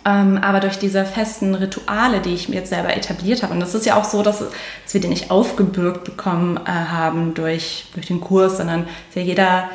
Ähm, 0.05 0.39
aber 0.39 0.61
durch 0.61 0.79
diese 0.79 1.05
festen 1.05 1.55
Rituale, 1.55 2.21
die 2.21 2.35
ich 2.35 2.49
mir 2.49 2.57
jetzt 2.57 2.71
selber 2.71 2.97
etabliert 2.97 3.43
habe. 3.43 3.55
Und 3.55 3.61
das 3.61 3.75
ist 3.75 3.87
ja 3.87 3.97
auch 3.97 4.05
so, 4.05 4.23
dass, 4.23 4.41
dass 4.41 4.95
wir 4.95 5.01
die 5.01 5.09
nicht 5.09 5.31
aufgebürgt 5.31 6.05
bekommen 6.05 6.57
äh, 6.57 6.69
haben 6.69 7.35
durch, 7.35 7.87
durch 7.95 8.07
den 8.07 8.21
Kurs, 8.21 8.57
sondern 8.57 8.89
ja 9.15 9.23
jeder 9.23 9.71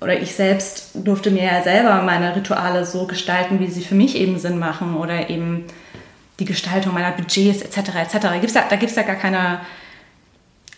oder 0.00 0.20
ich 0.20 0.34
selbst 0.34 0.90
durfte 0.94 1.30
mir 1.30 1.44
ja 1.44 1.62
selber 1.62 2.02
meine 2.02 2.34
Rituale 2.36 2.86
so 2.86 3.06
gestalten, 3.06 3.60
wie 3.60 3.68
sie 3.68 3.82
für 3.82 3.94
mich 3.94 4.16
eben 4.16 4.38
Sinn 4.38 4.58
machen 4.58 4.96
oder 4.96 5.28
eben 5.28 5.64
die 6.38 6.44
Gestaltung 6.44 6.94
meiner 6.94 7.12
Budgets 7.12 7.62
etc. 7.62 7.78
etc. 7.96 8.18
Da 8.20 8.34
gibt 8.34 8.46
es 8.46 8.54
ja, 8.54 8.64
da 8.68 8.76
gibt's 8.76 8.94
ja 8.94 9.02
gar 9.02 9.16
keine 9.16 9.60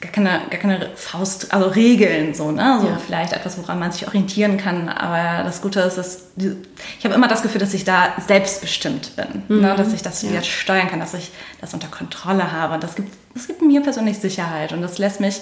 gar 0.00 0.12
keine, 0.12 0.40
gar 0.48 0.61
keine 0.61 0.90
Faust, 0.94 1.52
also 1.52 1.68
Regeln, 1.68 2.33
so, 2.33 2.50
ne? 2.50 2.78
So 2.80 2.88
ja. 2.88 2.98
vielleicht 3.04 3.35
etwas, 3.35 3.59
woran 3.59 3.78
man 3.78 3.92
sich 3.92 4.06
orientieren 4.06 4.56
kann. 4.56 4.88
Aber 4.88 5.44
das 5.44 5.61
Gute 5.61 5.80
ist, 5.80 5.98
dass 5.98 6.30
ich 6.37 7.04
habe 7.04 7.14
immer 7.14 7.28
das 7.28 7.42
Gefühl, 7.42 7.61
dass 7.61 7.74
ich 7.74 7.85
da 7.85 8.14
selbstbestimmt 8.26 9.16
bin, 9.16 9.26
ne? 9.26 9.42
mhm. 9.48 9.61
ne? 9.61 9.74
dass 9.76 9.92
ich 9.92 10.02
das 10.02 10.22
ja. 10.22 10.30
jetzt 10.30 10.48
steuern 10.48 10.88
kann, 10.88 11.00
dass 11.00 11.12
ich 11.14 11.30
das 11.61 11.74
unter 11.74 11.88
Kontrolle 11.88 12.50
habe. 12.50 12.74
Und 12.74 12.83
das 12.83 12.94
gibt, 12.94 13.12
das 13.35 13.46
gibt 13.46 13.61
mir 13.61 13.83
persönlich 13.83 14.18
Sicherheit 14.18 14.72
und 14.72 14.80
das 14.80 14.96
lässt 14.96 15.20
mich 15.20 15.40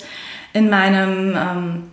in 0.53 0.69
meinem, 0.69 1.37
ähm, 1.37 1.91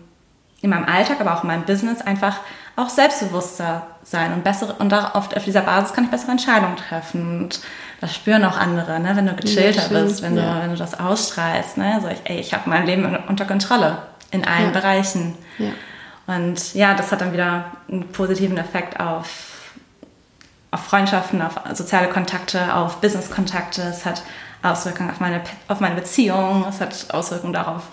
in 0.65 0.71
meinem 0.71 0.85
Alltag, 0.85 1.21
aber 1.21 1.33
auch 1.33 1.43
in 1.43 1.47
meinem 1.47 1.63
Business 1.63 2.01
einfach 2.01 2.37
auch 2.75 2.89
selbstbewusster 2.89 3.87
sein 4.03 4.33
und 4.33 4.43
bessere 4.43 4.73
und 4.73 4.91
oft 4.91 5.35
auf 5.35 5.43
dieser 5.45 5.61
Basis 5.61 5.93
kann 5.93 6.03
ich 6.03 6.11
bessere 6.11 6.31
Entscheidungen 6.31 6.75
treffen. 6.75 7.43
Und 7.43 7.61
das 8.01 8.13
spüren 8.13 8.43
auch 8.43 8.57
andere, 8.57 8.99
ne? 8.99 9.15
wenn 9.15 9.27
du 9.27 9.33
gechillter 9.33 9.91
ja, 9.91 10.01
bist, 10.01 10.21
wenn, 10.21 10.35
ja. 10.35 10.55
du, 10.55 10.61
wenn 10.61 10.69
du 10.71 10.75
das 10.75 10.99
ausstrahlst. 10.99 11.77
Ne? 11.77 11.99
So, 12.01 12.09
ich, 12.09 12.19
ey, 12.25 12.39
ich 12.39 12.53
habe 12.53 12.69
mein 12.69 12.85
Leben 12.85 13.17
unter 13.27 13.45
Kontrolle 13.45 13.99
in 14.31 14.45
allen 14.45 14.73
ja. 14.73 14.79
Bereichen. 14.79 15.37
Und 16.27 16.73
ja, 16.73 16.93
das 16.95 17.11
hat 17.11 17.21
dann 17.21 17.31
wieder 17.31 17.65
einen 17.89 18.07
positiven 18.11 18.57
Effekt 18.57 18.99
auf, 18.99 19.69
auf 20.71 20.81
Freundschaften, 20.81 21.41
auf 21.41 21.59
soziale 21.73 22.09
Kontakte, 22.09 22.73
auf 22.75 22.99
Business-Kontakte. 22.99 23.83
Es 23.83 24.05
hat 24.05 24.23
Auswirkungen 24.63 25.11
auf 25.11 25.19
meine, 25.19 25.41
auf 25.67 25.79
meine 25.79 25.95
Beziehung, 25.95 26.65
es 26.67 26.81
hat 26.81 27.13
Auswirkungen 27.13 27.53
darauf, 27.53 27.83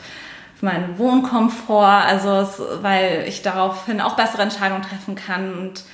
meinen 0.62 0.98
Wohnkomfort, 0.98 2.04
also 2.06 2.30
es, 2.36 2.62
weil 2.82 3.24
ich 3.26 3.42
daraufhin 3.42 4.00
auch 4.00 4.16
bessere 4.16 4.42
Entscheidungen 4.42 4.82
treffen 4.82 5.14
kann 5.14 5.58
und 5.58 5.84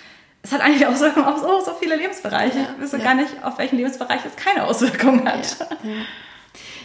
es 0.42 0.52
hat 0.52 0.60
eigentlich 0.60 0.86
Auswirkungen 0.86 1.26
auf 1.26 1.38
so, 1.38 1.60
so 1.64 1.72
viele 1.78 1.96
Lebensbereiche. 1.96 2.58
Ja, 2.58 2.68
ich 2.76 2.82
wüsste 2.82 2.98
ja. 2.98 3.04
gar 3.04 3.14
nicht, 3.14 3.30
auf 3.42 3.58
welchen 3.58 3.76
Lebensbereich 3.76 4.20
es 4.26 4.36
keine 4.36 4.64
Auswirkungen 4.64 5.26
hat. 5.28 5.56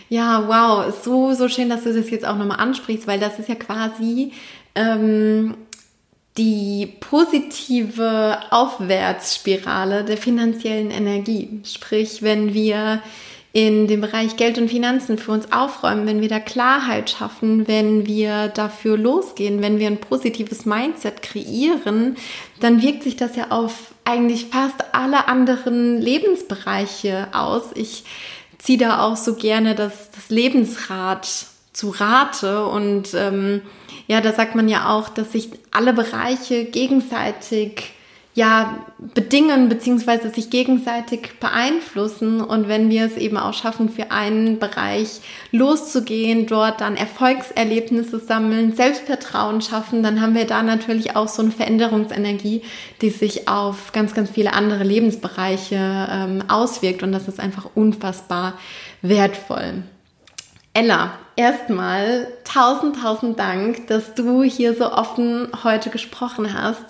Ja, 0.09 0.41
ja. 0.41 0.47
wow, 0.47 0.93
so, 1.03 1.33
so 1.33 1.49
schön, 1.49 1.69
dass 1.69 1.83
du 1.83 1.93
das 1.93 2.09
jetzt 2.09 2.25
auch 2.25 2.37
nochmal 2.37 2.59
ansprichst, 2.59 3.07
weil 3.07 3.19
das 3.19 3.39
ist 3.39 3.49
ja 3.49 3.55
quasi 3.55 4.33
ähm, 4.75 5.55
die 6.37 6.93
positive 6.99 8.39
Aufwärtsspirale 8.49 10.03
der 10.03 10.17
finanziellen 10.17 10.89
Energie. 10.89 11.61
Sprich, 11.63 12.23
wenn 12.23 12.53
wir 12.53 13.01
in 13.55 13.85
dem 13.87 14.01
Bereich 14.01 14.35
Geld 14.35 14.57
und 14.57 14.67
Finanzen 14.67 15.19
für 15.19 15.31
uns 15.31 15.51
aufräumen, 15.51 16.07
wenn 16.07 16.21
wir 16.21 16.27
da 16.27 16.39
Klarheit 16.39 17.11
schaffen, 17.11 17.67
wenn 17.67 18.07
wir 18.07 18.47
dafür 18.47 18.97
losgehen, 18.97 19.61
wenn 19.61 19.77
wir 19.77 19.85
ein 19.85 20.01
positives 20.01 20.65
Mindset 20.65 21.21
kreieren, 21.21 22.17
dann 22.59 22.81
wirkt 22.81 23.03
sich 23.03 23.15
das 23.15 23.35
ja 23.35 23.51
auf 23.51 23.93
eigentlich 24.05 24.47
fast 24.47 24.95
alle 24.95 25.27
anderen 25.27 26.01
Lebensbereiche 26.01 27.27
aus. 27.31 27.65
Ich 27.75 28.05
ziehe 28.57 28.79
da 28.79 29.03
auch 29.03 29.17
so 29.17 29.35
gerne 29.35 29.75
das, 29.75 30.09
das 30.09 30.29
Lebensrad 30.29 31.27
zu 31.73 31.89
Rate 31.91 32.65
und 32.65 33.13
ähm, 33.13 33.61
ja, 34.07 34.19
da 34.19 34.33
sagt 34.33 34.55
man 34.55 34.67
ja 34.67 34.89
auch, 34.89 35.09
dass 35.09 35.31
sich 35.31 35.51
alle 35.69 35.93
Bereiche 35.93 36.65
gegenseitig 36.65 37.93
ja, 38.35 38.85
bedingen 38.97 39.69
beziehungsweise 39.69 40.29
sich 40.29 40.49
gegenseitig 40.49 41.39
beeinflussen. 41.39 42.41
Und 42.41 42.67
wenn 42.67 42.89
wir 42.89 43.05
es 43.05 43.15
eben 43.15 43.37
auch 43.37 43.53
schaffen, 43.53 43.89
für 43.89 44.11
einen 44.11 44.57
Bereich 44.57 45.21
loszugehen, 45.51 46.47
dort 46.47 46.81
dann 46.81 46.95
Erfolgserlebnisse 46.95 48.19
sammeln, 48.19 48.75
Selbstvertrauen 48.75 49.61
schaffen, 49.61 50.01
dann 50.01 50.19
haben 50.19 50.33
wir 50.33 50.45
da 50.45 50.63
natürlich 50.63 51.15
auch 51.15 51.27
so 51.27 51.43
eine 51.43 51.51
Veränderungsenergie, 51.51 52.63
die 53.01 53.11
sich 53.11 53.47
auf 53.47 53.91
ganz, 53.91 54.15
ganz 54.15 54.31
viele 54.31 54.53
andere 54.53 54.83
Lebensbereiche 54.83 55.75
ähm, 56.09 56.43
auswirkt. 56.47 57.03
Und 57.03 57.11
das 57.11 57.27
ist 57.27 57.39
einfach 57.39 57.69
unfassbar 57.75 58.53
wertvoll. 59.03 59.83
Ella, 60.75 61.19
erstmal 61.35 62.27
tausend, 62.45 62.99
tausend 62.99 63.37
Dank, 63.37 63.85
dass 63.87 64.15
du 64.15 64.41
hier 64.41 64.73
so 64.73 64.91
offen 64.91 65.49
heute 65.63 65.91
gesprochen 65.91 66.51
hast. 66.51 66.83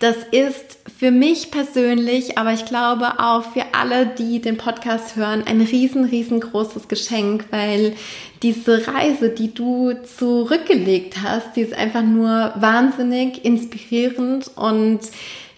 Das 0.00 0.16
ist 0.32 0.78
für 0.98 1.10
mich 1.10 1.50
persönlich, 1.50 2.36
aber 2.36 2.52
ich 2.52 2.66
glaube 2.66 3.20
auch 3.20 3.42
für 3.42 3.64
alle, 3.72 4.04
die 4.04 4.42
den 4.42 4.58
Podcast 4.58 5.16
hören, 5.16 5.44
ein 5.46 5.62
riesen, 5.62 6.04
riesengroßes 6.04 6.88
Geschenk, 6.88 7.46
weil 7.50 7.94
diese 8.42 8.86
Reise, 8.86 9.30
die 9.30 9.54
du 9.54 9.94
zurückgelegt 9.94 11.22
hast, 11.22 11.56
die 11.56 11.62
ist 11.62 11.72
einfach 11.72 12.02
nur 12.02 12.52
wahnsinnig 12.56 13.46
inspirierend 13.46 14.50
und 14.56 15.00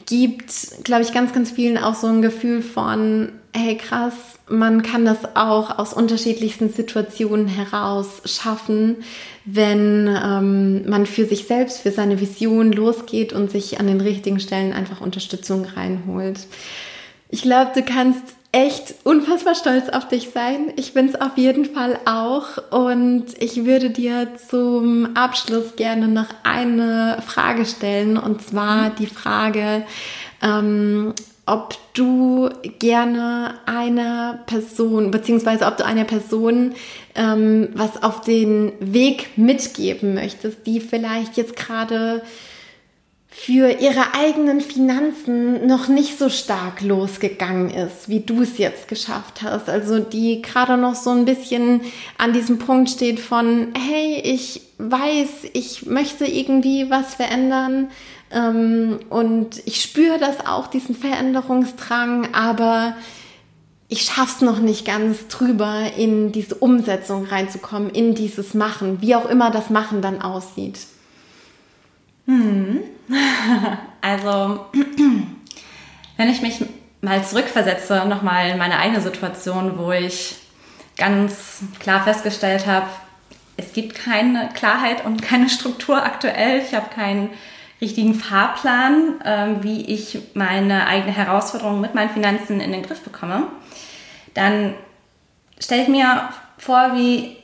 gibt, 0.06 0.84
glaube 0.84 1.02
ich, 1.02 1.12
ganz, 1.12 1.32
ganz 1.32 1.50
vielen 1.50 1.78
auch 1.78 1.94
so 1.94 2.06
ein 2.06 2.22
Gefühl 2.22 2.62
von, 2.62 3.32
hey 3.54 3.76
krass, 3.76 4.14
man 4.48 4.82
kann 4.82 5.04
das 5.04 5.36
auch 5.36 5.78
aus 5.78 5.94
unterschiedlichsten 5.94 6.70
Situationen 6.70 7.46
heraus 7.46 8.20
schaffen, 8.24 8.96
wenn 9.44 10.08
ähm, 10.08 10.88
man 10.88 11.06
für 11.06 11.24
sich 11.24 11.46
selbst, 11.46 11.78
für 11.78 11.92
seine 11.92 12.20
Vision 12.20 12.72
losgeht 12.72 13.32
und 13.32 13.50
sich 13.50 13.78
an 13.78 13.86
den 13.86 14.00
richtigen 14.00 14.40
Stellen 14.40 14.72
einfach 14.72 15.00
Unterstützung 15.00 15.64
reinholt. 15.64 16.46
Ich 17.30 17.42
glaube, 17.42 17.70
du 17.74 17.82
kannst 17.82 18.33
echt 18.54 18.94
unfassbar 19.02 19.56
stolz 19.56 19.88
auf 19.88 20.06
dich 20.06 20.30
sein. 20.30 20.72
Ich 20.76 20.94
bin 20.94 21.08
es 21.08 21.20
auf 21.20 21.36
jeden 21.36 21.64
Fall 21.64 21.98
auch. 22.04 22.58
Und 22.70 23.26
ich 23.40 23.64
würde 23.64 23.90
dir 23.90 24.28
zum 24.48 25.16
Abschluss 25.16 25.74
gerne 25.74 26.06
noch 26.06 26.28
eine 26.44 27.18
Frage 27.26 27.66
stellen. 27.66 28.16
Und 28.16 28.42
zwar 28.42 28.90
die 28.90 29.08
Frage, 29.08 29.82
ähm, 30.40 31.14
ob 31.46 31.74
du 31.94 32.48
gerne 32.78 33.54
einer 33.66 34.38
Person, 34.46 35.10
beziehungsweise 35.10 35.66
ob 35.66 35.76
du 35.76 35.84
einer 35.84 36.04
Person 36.04 36.74
ähm, 37.16 37.70
was 37.74 38.04
auf 38.04 38.20
den 38.20 38.72
Weg 38.78 39.36
mitgeben 39.36 40.14
möchtest, 40.14 40.64
die 40.64 40.78
vielleicht 40.78 41.36
jetzt 41.36 41.56
gerade 41.56 42.22
für 43.36 43.68
ihre 43.68 44.14
eigenen 44.14 44.60
Finanzen 44.60 45.66
noch 45.66 45.88
nicht 45.88 46.20
so 46.20 46.28
stark 46.28 46.80
losgegangen 46.82 47.68
ist, 47.68 48.08
wie 48.08 48.20
du 48.20 48.42
es 48.42 48.58
jetzt 48.58 48.86
geschafft 48.86 49.42
hast. 49.42 49.68
Also 49.68 49.98
die 49.98 50.40
gerade 50.40 50.76
noch 50.76 50.94
so 50.94 51.10
ein 51.10 51.24
bisschen 51.24 51.80
an 52.16 52.32
diesem 52.32 52.58
Punkt 52.58 52.90
steht 52.90 53.18
von, 53.18 53.74
hey, 53.76 54.20
ich 54.22 54.62
weiß, 54.78 55.50
ich 55.52 55.84
möchte 55.84 56.26
irgendwie 56.26 56.88
was 56.90 57.16
verändern 57.16 57.88
ähm, 58.30 59.00
und 59.10 59.60
ich 59.66 59.82
spüre 59.82 60.18
das 60.18 60.46
auch, 60.46 60.68
diesen 60.68 60.94
Veränderungsdrang, 60.94 62.34
aber 62.34 62.94
ich 63.88 64.02
schaff's 64.02 64.42
noch 64.42 64.60
nicht 64.60 64.86
ganz 64.86 65.26
drüber, 65.26 65.90
in 65.98 66.30
diese 66.30 66.54
Umsetzung 66.54 67.24
reinzukommen, 67.24 67.90
in 67.90 68.14
dieses 68.14 68.54
Machen, 68.54 68.98
wie 69.00 69.16
auch 69.16 69.28
immer 69.28 69.50
das 69.50 69.70
Machen 69.70 70.02
dann 70.02 70.22
aussieht. 70.22 70.78
Hm. 72.26 72.80
Also, 74.00 74.66
wenn 76.18 76.28
ich 76.28 76.42
mich 76.42 76.62
mal 77.00 77.24
zurückversetze, 77.24 78.04
nochmal 78.06 78.50
in 78.50 78.58
meine 78.58 78.78
eigene 78.78 79.00
Situation, 79.00 79.78
wo 79.78 79.92
ich 79.92 80.36
ganz 80.98 81.60
klar 81.78 82.04
festgestellt 82.04 82.66
habe, 82.66 82.86
es 83.56 83.72
gibt 83.72 83.94
keine 83.94 84.50
Klarheit 84.54 85.06
und 85.06 85.22
keine 85.22 85.48
Struktur 85.48 86.02
aktuell. 86.02 86.60
Ich 86.60 86.74
habe 86.74 86.90
keinen 86.94 87.30
richtigen 87.80 88.14
Fahrplan, 88.14 89.20
äh, 89.22 89.62
wie 89.62 89.86
ich 89.86 90.18
meine 90.34 90.86
eigene 90.86 91.12
Herausforderung 91.12 91.80
mit 91.80 91.94
meinen 91.94 92.10
Finanzen 92.10 92.60
in 92.60 92.72
den 92.72 92.82
Griff 92.82 93.00
bekomme. 93.00 93.48
Dann 94.34 94.74
stelle 95.58 95.82
ich 95.82 95.88
mir 95.88 96.28
vor, 96.58 96.92
wie 96.94 97.36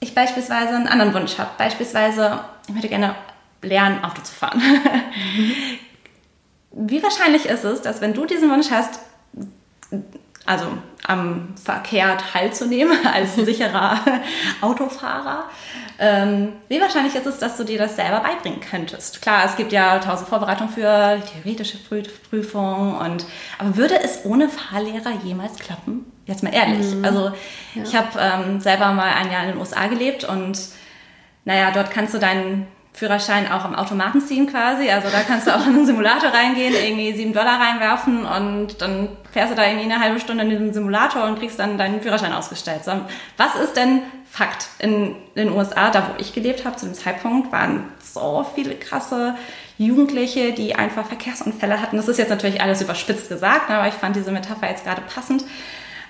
ich 0.00 0.14
beispielsweise 0.14 0.76
einen 0.76 0.88
anderen 0.88 1.14
Wunsch 1.14 1.38
habe. 1.38 1.50
Beispielsweise, 1.58 2.40
ich 2.68 2.74
möchte 2.74 2.88
gerne 2.88 3.14
lernen, 3.64 4.04
Auto 4.04 4.22
zu 4.22 4.34
fahren. 4.34 4.58
Mhm. 4.58 5.52
Wie 6.88 7.02
wahrscheinlich 7.02 7.46
ist 7.46 7.64
es, 7.64 7.82
dass 7.82 8.00
wenn 8.00 8.14
du 8.14 8.26
diesen 8.26 8.50
Wunsch 8.50 8.70
hast, 8.70 8.98
also 10.44 10.66
am 11.06 11.54
Verkehr 11.62 12.18
teilzunehmen 12.18 12.98
als 13.12 13.36
sicherer 13.36 14.00
Autofahrer. 14.60 15.44
Ähm, 15.98 16.54
wie 16.68 16.80
wahrscheinlich 16.80 17.14
ist 17.14 17.26
es, 17.26 17.38
dass 17.38 17.56
du 17.56 17.62
dir 17.62 17.78
das 17.78 17.94
selber 17.94 18.20
beibringen 18.20 18.60
könntest? 18.60 19.22
Klar, 19.22 19.44
es 19.44 19.54
gibt 19.54 19.70
ja 19.70 20.00
tausend 20.00 20.28
Vorbereitungen 20.28 20.72
für 20.72 21.22
theoretische 21.32 21.78
Prüfungen 21.78 22.96
und 22.96 23.26
aber 23.58 23.76
würde 23.76 24.02
es 24.02 24.24
ohne 24.24 24.48
Fahrlehrer 24.48 25.12
jemals 25.22 25.56
klappen? 25.58 26.04
Jetzt 26.26 26.42
mal 26.42 26.52
ehrlich. 26.52 26.94
Mhm. 26.94 27.04
Also 27.04 27.32
ja. 27.74 27.82
ich 27.84 27.94
habe 27.94 28.18
ähm, 28.18 28.60
selber 28.60 28.92
mal 28.92 29.12
ein 29.12 29.30
Jahr 29.30 29.44
in 29.44 29.50
den 29.50 29.58
USA 29.58 29.86
gelebt 29.86 30.24
und 30.24 30.58
naja, 31.44 31.70
dort 31.70 31.90
kannst 31.90 32.14
du 32.14 32.18
deinen 32.18 32.66
Führerschein 32.94 33.50
auch 33.50 33.64
am 33.64 33.74
Automaten 33.74 34.20
ziehen 34.20 34.46
quasi. 34.46 34.88
Also 34.88 35.08
da 35.10 35.22
kannst 35.22 35.48
du 35.48 35.54
auch 35.54 35.66
in 35.66 35.74
einen 35.74 35.86
Simulator 35.86 36.30
reingehen, 36.30 36.74
irgendwie 36.74 37.12
sieben 37.12 37.32
Dollar 37.32 37.60
reinwerfen 37.60 38.24
und 38.24 38.80
dann 38.80 39.08
fährst 39.32 39.50
du 39.50 39.56
da 39.56 39.66
irgendwie 39.66 39.92
eine 39.92 40.00
halbe 40.00 40.20
Stunde 40.20 40.44
in 40.44 40.50
den 40.50 40.72
Simulator 40.72 41.24
und 41.24 41.40
kriegst 41.40 41.58
dann 41.58 41.76
deinen 41.76 42.00
Führerschein 42.00 42.32
ausgestellt. 42.32 42.84
So, 42.84 42.92
was 43.36 43.56
ist 43.56 43.76
denn 43.76 44.02
Fakt? 44.30 44.68
In 44.78 45.16
den 45.36 45.50
USA, 45.50 45.90
da 45.90 46.08
wo 46.08 46.20
ich 46.20 46.32
gelebt 46.32 46.64
habe 46.64 46.76
zu 46.76 46.86
dem 46.86 46.94
Zeitpunkt, 46.94 47.50
waren 47.50 47.84
so 48.00 48.46
viele 48.54 48.76
krasse 48.76 49.34
Jugendliche, 49.76 50.52
die 50.52 50.76
einfach 50.76 51.04
Verkehrsunfälle 51.04 51.82
hatten. 51.82 51.96
Das 51.96 52.06
ist 52.06 52.18
jetzt 52.18 52.30
natürlich 52.30 52.62
alles 52.62 52.80
überspitzt 52.80 53.28
gesagt, 53.28 53.70
aber 53.70 53.88
ich 53.88 53.94
fand 53.94 54.14
diese 54.14 54.30
Metapher 54.30 54.70
jetzt 54.70 54.84
gerade 54.84 55.02
passend. 55.02 55.44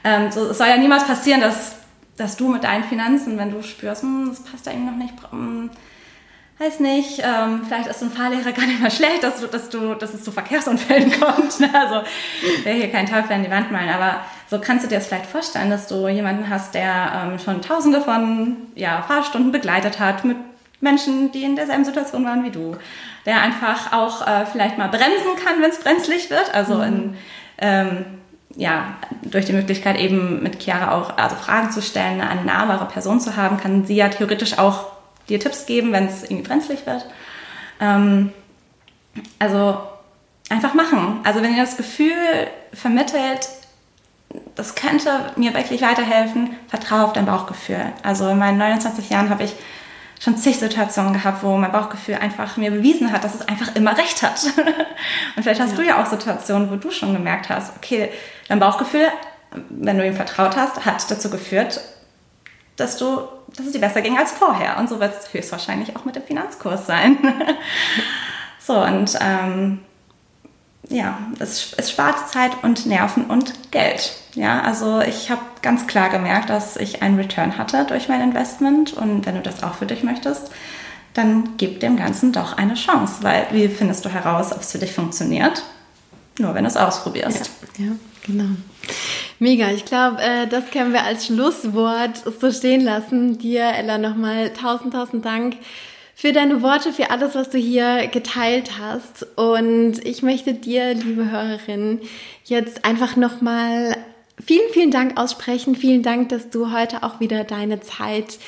Ähm, 0.05 0.31
so, 0.31 0.51
es 0.51 0.59
soll 0.59 0.69
ja 0.69 0.77
niemals 0.77 1.07
passieren, 1.07 1.41
dass 1.41 1.77
dass 2.17 2.37
du 2.37 2.49
mit 2.49 2.65
deinen 2.65 2.85
Finanzen, 2.85 3.39
wenn 3.39 3.51
du 3.51 3.63
spürst, 3.63 4.03
hm, 4.03 4.29
das 4.29 4.41
passt 4.41 4.67
da 4.67 4.71
irgendwie 4.71 4.91
noch 4.91 4.97
nicht, 4.97 5.15
hm, 5.31 5.71
weiß 6.59 6.81
nicht, 6.81 7.21
ähm, 7.21 7.63
vielleicht 7.67 7.89
ist 7.89 8.01
so 8.01 8.07
ein 8.07 8.13
Fahrlehrer 8.13 8.53
gar 8.53 8.67
nicht 8.67 8.81
mal 8.81 8.91
schlecht, 8.91 9.23
dass 9.23 9.41
du, 9.41 9.47
dass 9.49 9.71
du, 9.71 9.95
dass 9.95 10.15
es 10.15 10.23
zu 10.23 10.31
Verkehrsunfällen 10.31 11.11
kommt. 11.21 11.61
Ne? 11.61 11.71
Also 11.75 12.03
ich 12.43 12.65
will 12.65 12.75
hier 12.75 12.91
keinen 12.91 13.09
Teufel 13.09 13.33
an 13.33 13.43
die 13.43 13.51
Wand 13.51 13.73
malen, 13.73 13.91
aber 13.91 14.21
so 14.49 14.61
kannst 14.61 14.85
du 14.85 14.89
dir 14.89 14.97
das 14.97 15.09
vielleicht 15.09 15.27
vorstellen, 15.27 15.71
dass 15.71 15.89
du 15.89 16.07
jemanden 16.09 16.49
hast, 16.49 16.75
der 16.75 17.27
ähm, 17.27 17.39
schon 17.39 17.61
tausende 17.61 18.01
von 18.01 18.57
ja, 18.75 19.03
Fahrstunden 19.03 19.51
begleitet 19.51 19.99
hat 19.99 20.25
mit 20.25 20.37
Menschen, 20.81 21.33
die 21.33 21.43
in 21.43 21.57
derselben 21.57 21.85
Situation 21.85 22.25
waren 22.25 22.45
wie 22.45 22.51
du. 22.51 22.77
Der 23.27 23.41
einfach 23.41 23.93
auch 23.93 24.27
äh, 24.27 24.47
vielleicht 24.47 24.79
mal 24.79 24.89
bremsen 24.89 25.35
kann, 25.45 25.61
wenn 25.61 25.71
es 25.71 25.81
brenzlig 25.81 26.31
wird. 26.31 26.55
Also 26.55 26.77
mhm. 26.77 26.83
in, 26.83 27.17
ähm, 27.59 28.05
ja, 28.57 28.97
durch 29.23 29.47
die 29.47 29.53
Möglichkeit 29.53 29.99
eben 29.99 30.43
mit 30.43 30.63
Chiara 30.63 30.93
auch 30.93 31.17
also 31.17 31.35
Fragen 31.35 31.73
zu 31.73 31.83
stellen, 31.83 32.21
eine 32.21 32.45
nahbare 32.45 32.87
Person 32.87 33.21
zu 33.21 33.37
haben, 33.37 33.57
kann 33.57 33.85
sie 33.85 33.97
ja 33.97 34.09
theoretisch 34.09 34.59
auch 34.59 34.94
dir 35.29 35.41
Tipps 35.41 35.67
geben, 35.67 35.93
wenn 35.93 36.07
es 36.07 36.25
irgendwie 36.25 36.43
brenzlig 36.43 36.87
wird. 36.87 37.07
Ähm, 37.81 38.33
also 39.39 39.81
einfach 40.51 40.75
machen. 40.75 41.21
Also 41.25 41.43
wenn 41.43 41.55
ihr 41.55 41.63
das 41.63 41.77
Gefühl 41.77 42.13
vermittelt, 42.73 43.49
das 44.55 44.75
könnte 44.75 45.33
mir 45.37 45.55
wirklich 45.55 45.83
weiterhelfen, 45.83 46.57
vertraue 46.69 47.05
auf 47.05 47.13
dein 47.13 47.27
Bauchgefühl. 47.27 47.93
Also 48.03 48.29
in 48.29 48.39
meinen 48.39 48.59
29 48.59 49.11
Jahren 49.11 49.31
habe 49.31 49.45
ich 49.45 49.55
schon 50.21 50.37
zig 50.37 50.59
Situationen 50.59 51.13
gehabt, 51.13 51.43
wo 51.43 51.57
mein 51.57 51.73
Bauchgefühl 51.73 52.17
einfach 52.17 52.57
mir 52.57 52.71
bewiesen 52.71 53.13
hat, 53.13 53.25
dass 53.25 53.35
es 53.35 53.49
einfach 53.49 53.75
immer 53.77 53.97
recht 53.97 54.23
hat. 54.23 54.45
Und 55.37 55.43
vielleicht 55.43 55.61
hast 55.61 55.73
ja. 55.73 55.77
du 55.77 55.83
ja 55.83 56.03
auch 56.03 56.07
Situationen, 56.07 56.71
wo 56.71 56.77
du 56.77 56.91
schon 56.91 57.13
gemerkt 57.13 57.49
hast, 57.49 57.77
okay, 57.77 58.11
dein 58.49 58.59
Bauchgefühl, 58.59 59.09
wenn 59.69 59.99
du 59.99 60.07
ihm 60.07 60.15
vertraut 60.15 60.57
hast, 60.57 60.85
hat 60.85 61.11
dazu 61.11 61.31
geführt, 61.31 61.81
dass 62.77 62.97
du, 62.97 63.21
dass 63.57 63.67
es 63.67 63.73
dir 63.73 63.81
besser 63.81 64.03
ging 64.03 64.19
als 64.19 64.33
vorher. 64.33 64.79
Und 64.79 64.89
so 64.89 65.01
wird 65.01 65.15
es 65.19 65.33
höchstwahrscheinlich 65.33 65.97
auch 65.97 66.05
mit 66.05 66.17
dem 66.17 66.23
Finanzkurs 66.23 66.87
sein. 66.87 67.19
so, 68.59 68.75
und 68.75 69.17
ähm, 69.21 69.81
ja, 70.89 71.19
es, 71.39 71.75
es 71.77 71.91
spart 71.91 72.29
Zeit 72.31 72.53
und 72.63 72.87
Nerven 72.87 73.27
und 73.27 73.71
Geld. 73.71 74.17
Ja, 74.35 74.63
also 74.63 75.01
ich 75.01 75.31
habe 75.31 75.41
ganz 75.63 75.87
klar 75.87 76.11
gemerkt, 76.11 76.51
dass 76.51 76.77
ich 76.77 77.03
einen 77.03 77.17
Return 77.17 77.57
hatte 77.57 77.85
durch 77.85 78.09
mein 78.09 78.21
Investment 78.21 78.93
und 78.93 79.25
wenn 79.27 79.37
du 79.37 79.41
das 79.41 79.63
auch 79.63 79.75
für 79.75 79.87
dich 79.87 80.03
möchtest, 80.03 80.51
dann 81.15 81.57
gib 81.57 81.81
dem 81.81 81.97
Ganzen 81.97 82.33
doch 82.33 82.57
eine 82.57 82.75
Chance, 82.75 83.23
weil 83.23 83.47
wie 83.53 83.69
findest 83.69 84.05
du 84.05 84.09
heraus, 84.09 84.53
ob 84.53 84.61
es 84.61 84.73
für 84.73 84.79
dich 84.79 84.93
funktioniert? 84.93 85.63
Nur 86.39 86.55
wenn 86.55 86.65
du 86.65 86.69
es 86.69 86.77
ausprobierst. 86.77 87.51
Ja, 87.79 87.85
ja 87.85 87.93
genau. 88.27 88.57
Mega, 89.39 89.71
ich 89.71 89.85
glaube, 89.85 90.23
äh, 90.23 90.47
das 90.47 90.71
können 90.71 90.93
wir 90.93 91.05
als 91.05 91.27
Schlusswort 91.27 92.23
so 92.41 92.51
stehen 92.53 92.83
lassen. 92.83 93.39
Dir, 93.39 93.65
Ella, 93.65 93.99
nochmal 93.99 94.51
tausend, 94.51 94.95
tausend 94.95 95.25
Dank 95.25 95.57
für 96.15 96.33
deine 96.33 96.63
Worte, 96.63 96.93
für 96.93 97.11
alles, 97.11 97.35
was 97.35 97.51
du 97.51 97.59
hier 97.59 98.07
geteilt 98.07 98.79
hast. 98.79 99.27
Und 99.37 100.05
ich 100.05 100.23
möchte 100.23 100.55
dir, 100.55 100.95
liebe 100.95 101.31
Hörerin, 101.31 102.01
jetzt 102.45 102.85
einfach 102.85 103.17
nochmal 103.17 103.97
vielen, 104.45 104.71
vielen 104.73 104.91
Dank 104.91 105.19
aussprechen. 105.19 105.75
Vielen 105.75 106.03
Dank, 106.03 106.29
dass 106.29 106.51
du 106.51 106.73
heute 106.73 107.03
auch 107.03 107.21
wieder 107.21 107.45
deine 107.45 107.81
Zeit 107.81 108.39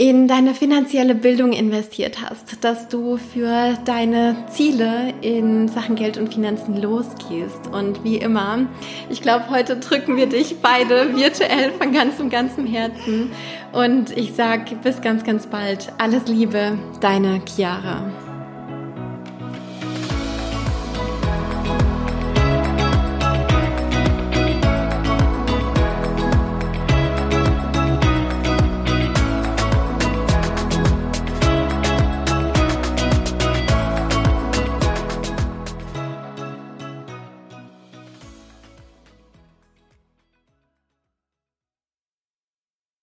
in 0.00 0.28
deine 0.28 0.54
finanzielle 0.54 1.14
Bildung 1.14 1.52
investiert 1.52 2.22
hast, 2.22 2.64
dass 2.64 2.88
du 2.88 3.18
für 3.18 3.76
deine 3.84 4.34
Ziele 4.48 5.12
in 5.20 5.68
Sachen 5.68 5.94
Geld 5.94 6.16
und 6.16 6.32
Finanzen 6.32 6.80
losgehst. 6.80 7.66
Und 7.70 8.02
wie 8.02 8.16
immer, 8.16 8.60
ich 9.10 9.20
glaube, 9.20 9.50
heute 9.50 9.76
drücken 9.76 10.16
wir 10.16 10.24
dich 10.24 10.56
beide 10.62 11.14
virtuell 11.14 11.72
von 11.72 11.92
ganzem, 11.92 12.30
ganzem 12.30 12.64
Herzen. 12.64 13.30
Und 13.72 14.16
ich 14.16 14.32
sage 14.32 14.74
bis 14.82 15.02
ganz, 15.02 15.22
ganz 15.22 15.46
bald. 15.46 15.92
Alles 15.98 16.26
Liebe, 16.28 16.78
deine 17.02 17.42
Chiara. 17.44 18.29